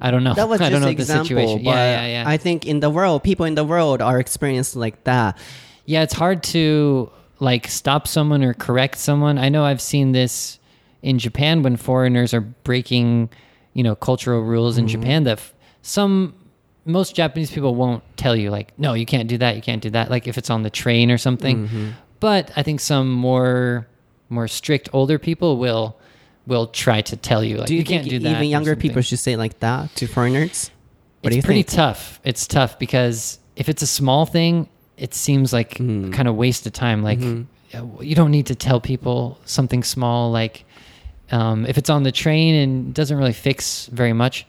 [0.00, 0.34] I don't know.
[0.34, 1.24] That was I just don't know an the example.
[1.26, 1.64] situation.
[1.64, 2.06] But Yeah.
[2.06, 2.06] Yeah.
[2.06, 2.24] Yeah.
[2.26, 5.38] I think in the world, people in the world are experienced like that.
[5.86, 7.10] Yeah, it's hard to
[7.40, 9.38] like stop someone or correct someone.
[9.38, 10.58] I know I've seen this
[11.02, 13.30] in Japan when foreigners are breaking,
[13.72, 15.00] you know, cultural rules in mm-hmm.
[15.00, 16.34] Japan that f- some
[16.84, 19.90] most Japanese people won't tell you like, no, you can't do that, you can't do
[19.90, 20.10] that.
[20.10, 21.94] Like if it's on the train or something.
[22.20, 23.86] But I think some more
[24.28, 25.96] more strict older people will
[26.46, 28.30] will try to tell you like Do you, you, can't do that.
[28.36, 30.70] even younger people should say like that to foreigners?
[31.22, 31.76] What it's pretty think?
[31.76, 32.20] tough.
[32.24, 36.10] It's tough because if it's a small thing, it seems like Hmm.
[36.12, 37.02] kind of waste of time.
[37.02, 38.02] Like Mm-hmm.
[38.02, 40.30] you don't need to tell people something small.
[40.30, 40.64] Like
[41.30, 44.46] um, if it's on the train and doesn't really fix very much.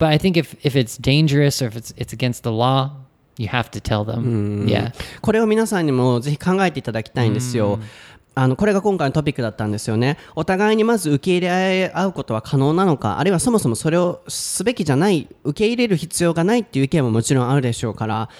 [0.00, 2.90] But I think if if it's dangerous or if it's it's against the law,
[3.36, 4.66] you have to tell them.
[4.66, 4.92] Yeah.
[5.20, 7.78] これを皆さんにもぜひ考えていただきたいんですよ。
[8.34, 10.16] あのこれが今回のトピックだったんですよね。
[10.34, 18.30] お互いにまず受け入れ合うことは可能なのか、あるいはそもそもそれをすべきじゃない、受け入れる必要がないっていう意見ももちろんあるでしょうから、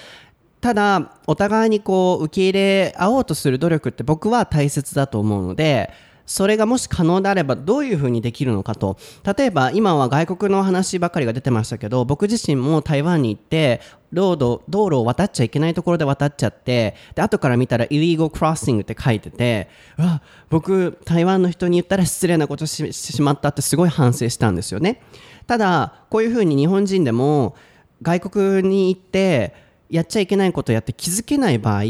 [0.61, 5.91] ただ、お互いにこう受け入れ合おうとする努力って僕は大切だと思うので、
[6.31, 8.97] それがもし可能であればどういうふうにできるのかと。
[9.37, 13.81] 例えば今は外国の話ばかりが出てましたけど、僕自身も台湾に行って、
[14.13, 19.67] ロード、道路を渡っちゃいけないところで渡っちゃって、で、後から見たら illegal crossing って書いてて、
[19.97, 25.01] うわ、僕、台湾の人に言ったら失礼なことしてしまったってすごい反省したんですよね。
[25.47, 27.57] ただ、こういうふうに日本人でも
[28.01, 29.53] 外国に行って
[29.89, 31.83] やっちゃいけないことをやって気づけない場合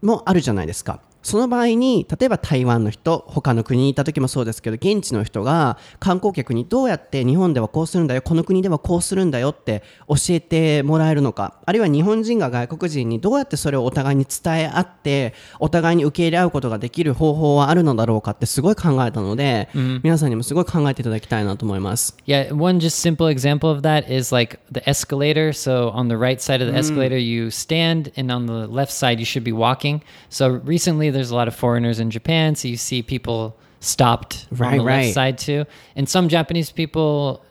[0.00, 1.00] もあるじゃないですか。
[1.24, 19.68] その場合に例えば台湾の人他の国にいた時もそうですけど現地の人が観光客にどうやって日本ではこうするんだよこの国ではこうするんだよって教えてもらえるのかあるいは日本人が外国人にどうやってそれをお互いに伝え合ってお互いに受け入れ合うことができる方法はあるのだろうかってすごい考えたので、
[20.02, 22.16] 皆さんにもすごい考えていただきたいなと思います。
[22.26, 25.52] Yeah, one just simple example of that is like the escalator.
[25.52, 29.18] So on the right side of the escalator, you stand, and on the left side,
[29.18, 30.02] you should be walking.
[30.28, 34.72] So recently, there's a lot of foreigners in Japan, so you see people stopped Right,
[34.72, 35.02] on the right.
[35.04, 35.64] left side too,
[35.96, 37.44] and some Japanese people.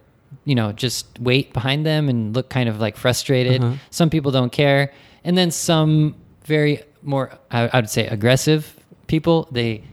[0.46, 3.64] You know, just wait behind them and look kind of like frustrated.
[3.64, 3.76] Uh-huh.
[3.92, 4.92] Some people don't care,
[5.24, 9.48] and then some very more, I, I would say, aggressive people.
[9.52, 9.84] They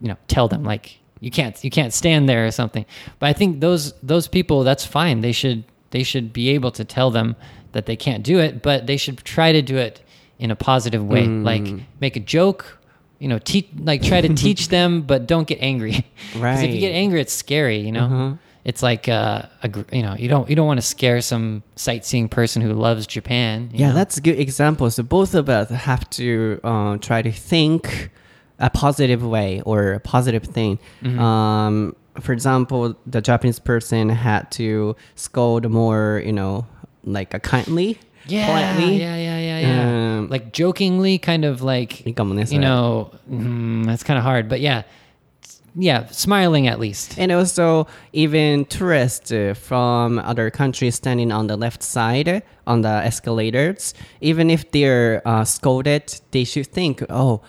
[0.00, 2.86] you know tell them like you can't you can't stand there or something
[3.18, 6.84] but i think those those people that's fine they should they should be able to
[6.84, 7.36] tell them
[7.72, 10.00] that they can't do it but they should try to do it
[10.38, 11.44] in a positive way mm.
[11.44, 12.77] like make a joke
[13.18, 16.80] you know teach like try to teach them but don't get angry 'Cause if you
[16.80, 20.54] get angry it's scary you know it's like uh, a you know you don't you
[20.56, 23.94] don't want to scare some sightseeing person who loves japan Yeah, know?
[23.94, 24.90] that's a good example.
[24.90, 28.10] So both of us have to uh, try to think
[28.58, 30.78] a positive way or a positive thing.
[31.02, 31.18] Mm-hmm.
[31.18, 36.66] Um, for example, the Japanese person had to scold more, you know,
[37.04, 37.98] like a kindly,
[38.30, 38.78] yeah.
[38.78, 40.18] Yeah, yeah, yeah, yeah.
[40.18, 44.82] Um, like jokingly, kind of like you know, mm-hmm, that's kind of hard, but yeah,
[45.74, 47.18] yeah, smiling at least.
[47.18, 52.82] And also, even tourists uh, from other countries standing on the left side uh, on
[52.82, 57.42] the escalators, even if they're uh, scolded, they should think, "Oh,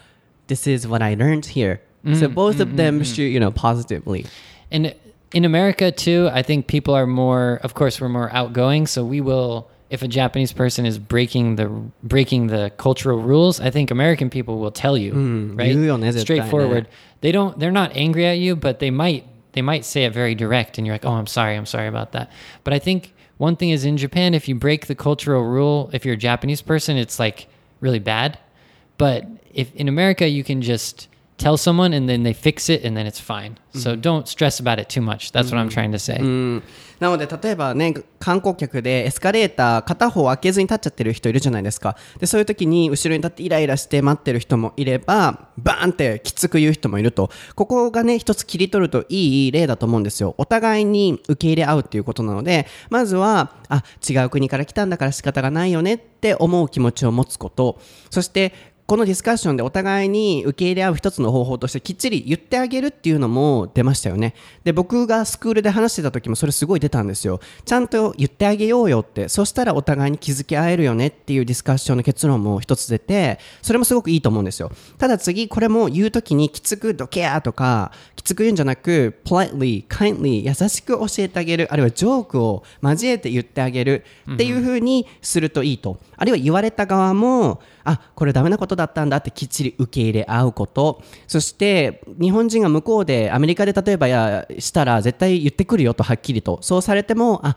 [0.47, 3.15] this is what I learned here." Mm, so both mm, of them mm, mm.
[3.15, 4.25] should, you know, positively.
[4.71, 4.95] And
[5.34, 7.59] in America too, I think people are more.
[7.63, 11.67] Of course, we're more outgoing, so we will if a Japanese person is breaking the
[12.03, 15.13] breaking the cultural rules, I think American people will tell you,
[15.55, 15.75] right?
[16.21, 16.87] Straightforward.
[17.21, 17.59] They don't.
[17.59, 19.25] They're not angry at you, but they might.
[19.53, 21.55] They might say it very direct, and you're like, "Oh, I'm sorry.
[21.55, 22.31] I'm sorry about that."
[22.63, 26.05] But I think one thing is in Japan, if you break the cultural rule, if
[26.05, 27.47] you're a Japanese person, it's like
[27.81, 28.37] really bad.
[28.97, 31.07] But if in America, you can just
[31.39, 33.55] tell someone and then they fix it and then it's fine.
[33.73, 35.31] So don't stress about it too much.
[35.31, 36.19] That's what I'm trying to say.
[36.19, 36.63] うん
[36.99, 41.95] なので例えばね観光客でエスカレーター片方開けずに立っちゃってる人いるじゃないですか。
[42.19, 47.31] でそういう時に後ろに立ってイライラして待ってる人もいればバーンってきつく言う人もいると。
[47.55, 50.35] ここがね一つ切り取るといい例だと思うんですよ。
[50.37, 57.79] お互いに受け入れ合うっていうことなのでまずはあ違う国から来たんだから仕方がないよねって思う気持ちを持つこと。
[58.09, 58.53] そして
[58.89, 64.33] このディスカッションでお互いに受け入れ合う一つの方法としてきっちり言ってあげるっていうのも出ましたよね。
[64.63, 67.39] で、僕がスクールで話してた時もそれすごい出たんですよ。
[67.65, 74.71] ちゃんと言ってあげようよって、そしたらお互いに気づき合えるよねっていうディスカッションの結論も一つ出て、それもすごくいいと思うんですよ。
[74.97, 85.99] ただ次、これも言う時にきつくどけやとか、きつく言うんじゃなく、politely, kindly, 優しく教えてあげる、あるいはジョークを交えて言ってあげるっていう風にするといいと。
[86.17, 91.01] あるいは言われた側も、あこれダメなことだったんだってきっちり受け入れ合うこと。
[91.27, 96.59] そして日本人が向こうでアメリカで例えばやしたら絶対言ってくるよとはっきりと。
[96.61, 97.55] そうされてもあ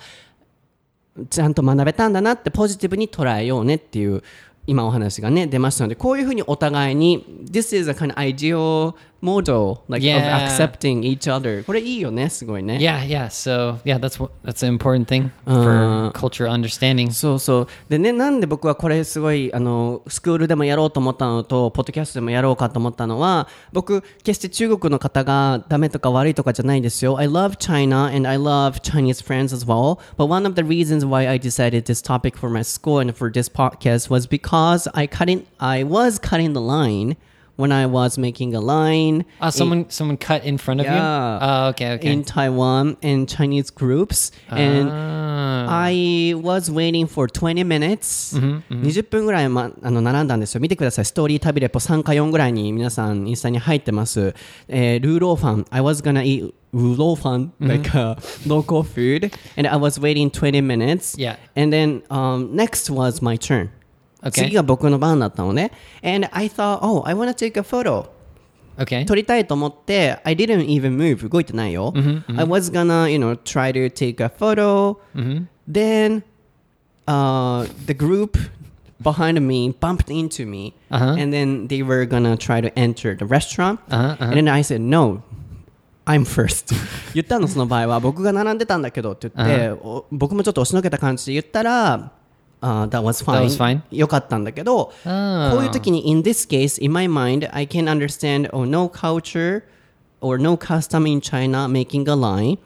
[1.29, 4.23] ちゃんと学べたんだなってポジティブに捉えようねっていう
[4.66, 10.16] 今お話がね出ましたのでこういうふうにお互いに This is a kind of ideal model like Yeah.
[10.37, 13.27] of accepting each other これいいよねすごいね Yeah, yeah.
[13.29, 17.12] So yeah, that's what that's an important thing for cultural understanding.
[17.12, 30.62] そうそうでねなんで僕はこれすごいあのスクールでもやろうと思ったのとポッドキャストでもやろうかと思ったのは僕決して中国の方がダメとか悪いとかじゃないですよ I love China and I love Chinese friends as well but one of the
[30.64, 34.91] reasons why I decided this topic for my school and for this podcast was because
[34.95, 37.16] I cutting I was cutting the line
[37.57, 39.25] when I was making a line.
[39.41, 41.39] Uh, someone in, someone cut in front of yeah, you.
[41.43, 42.13] Oh, okay, okay.
[42.13, 44.57] In Taiwan in Chinese groups, ah.
[44.57, 48.35] and I was waiting for 20 minutes.
[48.35, 48.83] Mm-hmm, mm-hmm.
[48.83, 50.61] 20分ぐらいまあの並んだんですよ。
[50.61, 51.05] 見てください。
[51.05, 54.35] ストーリー旅レポ3か4ぐらいに皆さんインスタに入ってます。
[54.69, 55.67] えー、ルーローファン。
[55.71, 57.69] I was gonna eat lu rou fan, mm-hmm.
[57.69, 59.31] like uh, local food.
[59.57, 61.17] And I was waiting 20 minutes.
[61.19, 61.37] Yeah.
[61.55, 63.71] And then um, next was my turn.
[64.31, 65.73] 次が僕の番だったのね
[66.05, 68.07] and I thought oh I wanna take a photo
[68.79, 69.05] okay.
[69.05, 74.97] 撮りたいと思って I didn't even move 動いてないよ、I was gonna you know try to take a photo
[75.70, 76.23] then
[77.07, 78.39] uh, the group
[79.03, 81.16] behind me bumped into me Uh-huh.
[81.18, 84.25] and then they were gonna try to enter the restaurant Uh-huh, uh-huh.
[84.27, 85.23] and then I said no
[86.07, 86.75] I'm first
[87.14, 92.11] 言ったのその場合は僕が並んでたんだけどって言って、お僕もちょっと押しのけた感じで言ったら、
[92.62, 93.82] uh, that was fine, That was fine?
[93.91, 99.64] よかったんだけど、あーこういう時に in this case in my mind I can understand oh no culture
[100.20, 102.58] or no custom in China making a line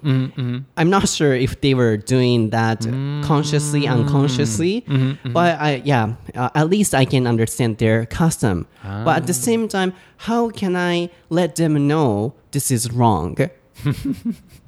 [0.77, 2.79] I'm not sure if they were doing that
[3.27, 4.85] consciously unconsciously
[5.33, 8.67] but I yeah uh, at least I can understand their custom
[9.03, 9.91] but at the same time
[10.27, 13.47] how can I let them know this is wrong Yeah,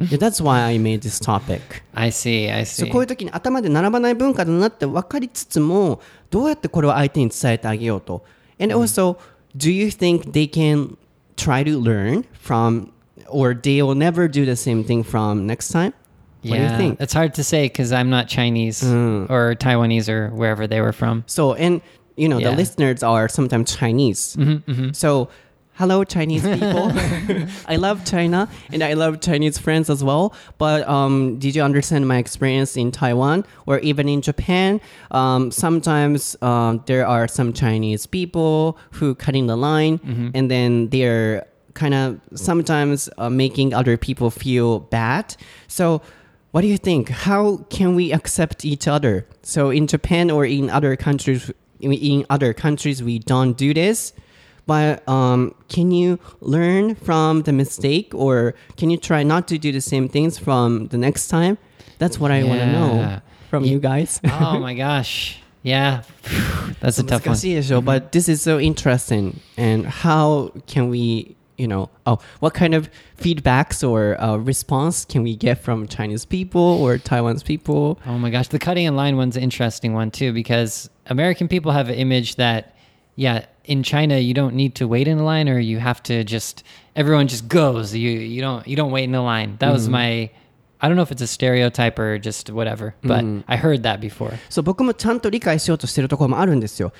[0.09, 1.61] that's why I made this topic
[1.93, 2.49] I see.
[2.51, 2.91] I そう see.
[2.91, 8.23] こういう時に頭で並ばない文化だなって分かりつつもどうやってこれを相手に伝えてあげようと。
[8.59, 9.17] And also,
[9.55, 10.97] do you think they can
[11.35, 12.91] try to learn from
[13.27, 15.93] or they will never do the same thing from next time?
[16.43, 16.99] What do you yeah, think?
[16.99, 21.23] it's hard to say because I'm not Chinese or Taiwanese or wherever they were from.
[21.25, 21.81] So, and
[22.17, 22.49] you know, Yeah.
[22.51, 24.35] the listeners are sometimes Chinese.
[24.93, 25.29] So,
[25.78, 26.90] hello, Chinese people.
[27.68, 30.34] I love China and I love Chinese friends as well.
[30.58, 34.80] But um, did you understand my experience in Taiwan or even in Japan?
[35.12, 40.00] Um, sometimes um, there are some Chinese people who cutting the line
[40.34, 45.36] and then they're kind of sometimes uh, making other people feel bad.
[45.68, 46.02] So,
[46.50, 47.10] what do you think?
[47.10, 49.26] How can we accept each other?
[49.42, 54.14] So in Japan or in other countries, in other countries, we don't do this
[54.68, 59.72] but um, can you learn from the mistake or can you try not to do
[59.72, 61.56] the same things from the next time?
[61.96, 64.20] That's what I want to know from you guys.
[64.24, 65.40] oh my gosh.
[65.62, 66.02] Yeah,
[66.80, 67.34] that's a tough one.
[67.34, 67.84] Mm-hmm.
[67.84, 69.40] But this is so interesting.
[69.56, 75.22] And how can we, you know, oh, what kind of feedbacks or uh, response can
[75.22, 77.98] we get from Chinese people or Taiwan's people?
[78.04, 81.72] Oh my gosh, the cutting in line one's an interesting one too because American people
[81.72, 82.76] have an image that,
[83.16, 86.23] yeah, in China you don't need to wait in a line or you have to
[86.23, 86.63] just
[86.95, 87.95] everyone just goes.
[87.95, 89.57] You you don't you don't wait in a line.
[89.59, 90.29] That was my
[90.81, 94.37] I don't know if it's a stereotype or just whatever, but I heard that before.
[94.49, 96.91] そう僕もちゃんと理解しようとしてるところもあるんですよ。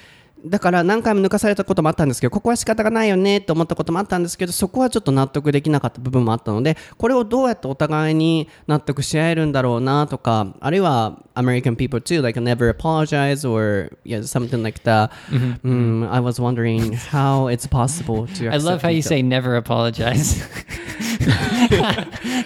[0.44, 16.92] だから何回も抜かされたこともあったんですけどここは仕方がないよねって思ったこともあったんですけどそこはちょっと納得できなかった部分もあったのでこれをどうやってお互いに納得し合えるんだろうなとかあるいは American people too like never apologize or yeah something like that、mm, I was wondering
[16.94, 20.42] how it's possible to I love how you say never apologize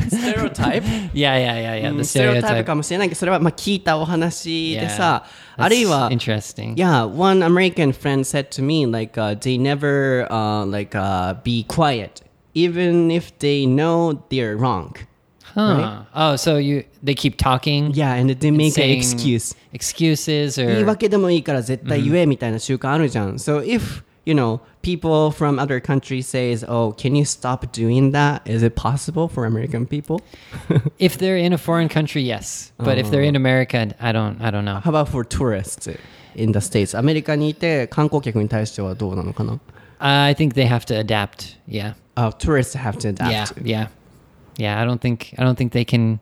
[0.08, 0.84] stereotype
[1.14, 8.21] yeah yeah yeah yeah the stereotype かもしれないけどそれはまあ聞いたお話でさ Yeah, あるいは that's interesting Yeah, one American friend
[8.25, 12.21] said to me like uh, they never uh, like uh, be quiet
[12.53, 14.95] even if they know they're wrong.
[15.53, 19.55] huh oh so you they keep talking Yeah, and they make an saying excuse.
[19.73, 23.35] excuses 言い or 訳でもいいから絶対言えみたいな習慣あるじゃん。
[23.35, 28.61] So if you know people from other countries says, "Oh, can you stop doing that?" Is
[28.63, 30.21] it possible for American people?
[30.99, 34.51] if they're in a foreign country yes but if they're in America I don't I
[34.51, 35.87] don't know How about for tourists
[36.35, 36.97] in the states?
[36.97, 39.59] アメリカにいて観光客に対してはどうなのかな
[39.99, 43.31] I think they have to adapt yeah Uh, tourists have to adapt.
[43.31, 43.87] yeah yeah
[44.57, 46.19] yeah I don't think I don't think they can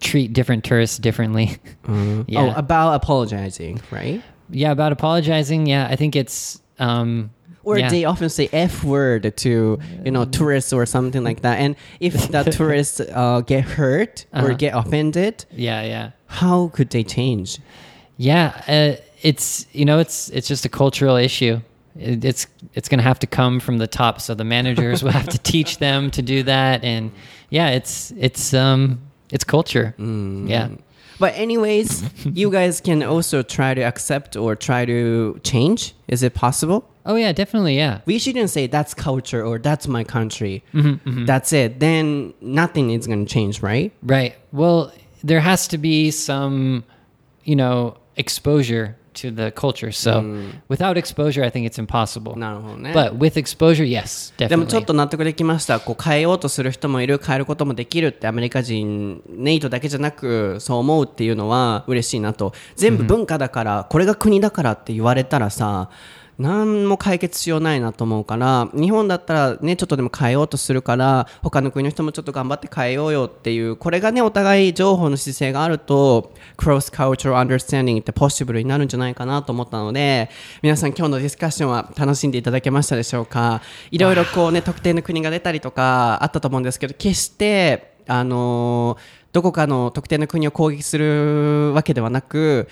[0.00, 1.58] treat different tourists differently
[1.88, 4.20] Oh, yeah about apologizing, right?
[4.50, 7.29] yeah about apologizing yeah I think it's um
[7.65, 7.89] Or yeah.
[7.89, 9.49] they often say F word to
[10.05, 11.59] you know tourists or something like that.
[11.59, 14.53] And if the tourists uh, get hurt or Uh-huh.
[14.57, 17.59] get offended, yeah yeah how could they change?
[18.17, 21.61] Yeah, uh, it's you know it's it's just a cultural issue.
[21.95, 25.11] It, it's it's going to have to come from the top, so the managers will
[25.13, 27.11] have to teach them to do that, and
[27.49, 28.99] yeah, it's it's um
[29.31, 29.93] it's culture.
[29.97, 30.69] Yeah,
[31.19, 35.93] But anyways, you guys can also try to accept or try to change.
[36.07, 36.89] Is it possible?
[37.05, 40.63] oh yeah, definitely, yeah, We shouldn't say that's culture or that's my country.
[40.73, 41.81] Mm-hmm, That's it.
[41.81, 43.91] Then nothing is going to change, right?
[44.03, 44.35] right.
[44.53, 46.85] Well, there has to be some,
[47.43, 49.91] you know, exposure to the culture.
[49.91, 50.21] So
[50.69, 52.37] without exposure, I think it's impossible.
[52.37, 52.91] なるほどね。
[52.93, 54.85] But with exposure, yes, でもちょっ definitely.
[54.85, 55.79] と納得できました。
[55.79, 62.53] こう変えようとする人もいる、変えることもできるってアメリカ人、ネイトだけじゃなくそう思うっていうのは嬉しいなと。
[62.75, 65.89] 全部文化だから、これが国だからって言われたらさ、
[66.39, 80.29] 何も解決しようないなと思うから日本だったらねちょっとでも変えようとするから他の国の人もちょっと頑張って変えようよっていうこれがねお互い情報の姿勢があると cross cultural understanding ってポッシブルになるんじゃないかなと思ったので
[80.61, 83.61] 皆さん今日のディスカッションは楽しんでいただけましたでしょうか？
[83.91, 88.97] いろいろこうね特定の国が出たりとかあったと思うんですけど決してあの
[89.31, 92.67] どこかの特定の国を攻撃するわけではなく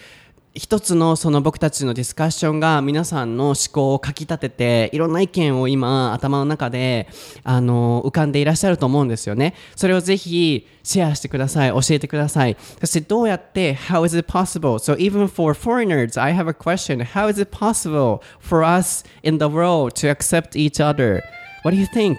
[0.53, 7.07] 一つのその僕たちのディスカッションが皆さんの思考をかき立てていろんな意見を今頭の中で
[7.45, 14.79] あの浮かんでいらっしゃると思うんですよねそれをぜひシェアしてください教えてくださいそしてどうやって How is it possible?
[14.79, 19.37] So even for foreigners I have a question How is it possible for us in
[19.37, 21.21] the world to accept each other?
[21.63, 22.17] What do you think?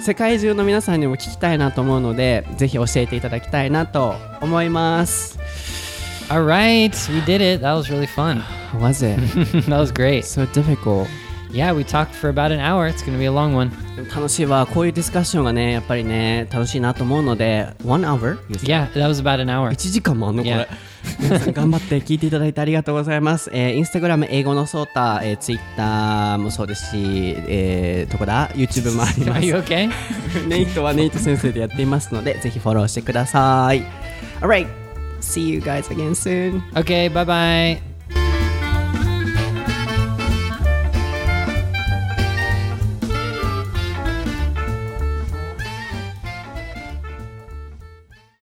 [0.00, 5.87] 世界中の皆さんにも聞きたいなと思うのでぜひ教えていただきたいなと思います
[6.30, 7.62] All right, we did it.
[7.62, 8.44] That was really fun.
[8.78, 9.16] Was it?
[9.66, 10.26] that was great.
[10.26, 11.08] So difficult.
[11.50, 12.86] Yeah, we talked for about an hour.
[12.86, 13.70] It's to be a long one.
[14.14, 18.38] 楽しいわこういうディスカッションがねやっぱりね楽しいなと思うので One hour?
[18.62, 19.70] Yeah, that was about an hour.
[19.70, 20.68] 1時間もあんのこれ.
[21.18, 29.90] 皆さん頑張って聞いていただいてありがとうございます、えー、インスタグラム英語のソータ、えー、ツイッターもそうですし、えー、どこだ YouTube もありま Are す you okay?
[30.48, 33.82] ネイトはネイト先生でやっていますのでぜひフォローしてください
[34.40, 34.87] Alright
[35.20, 37.80] see you guys again soon Okay, bye bye.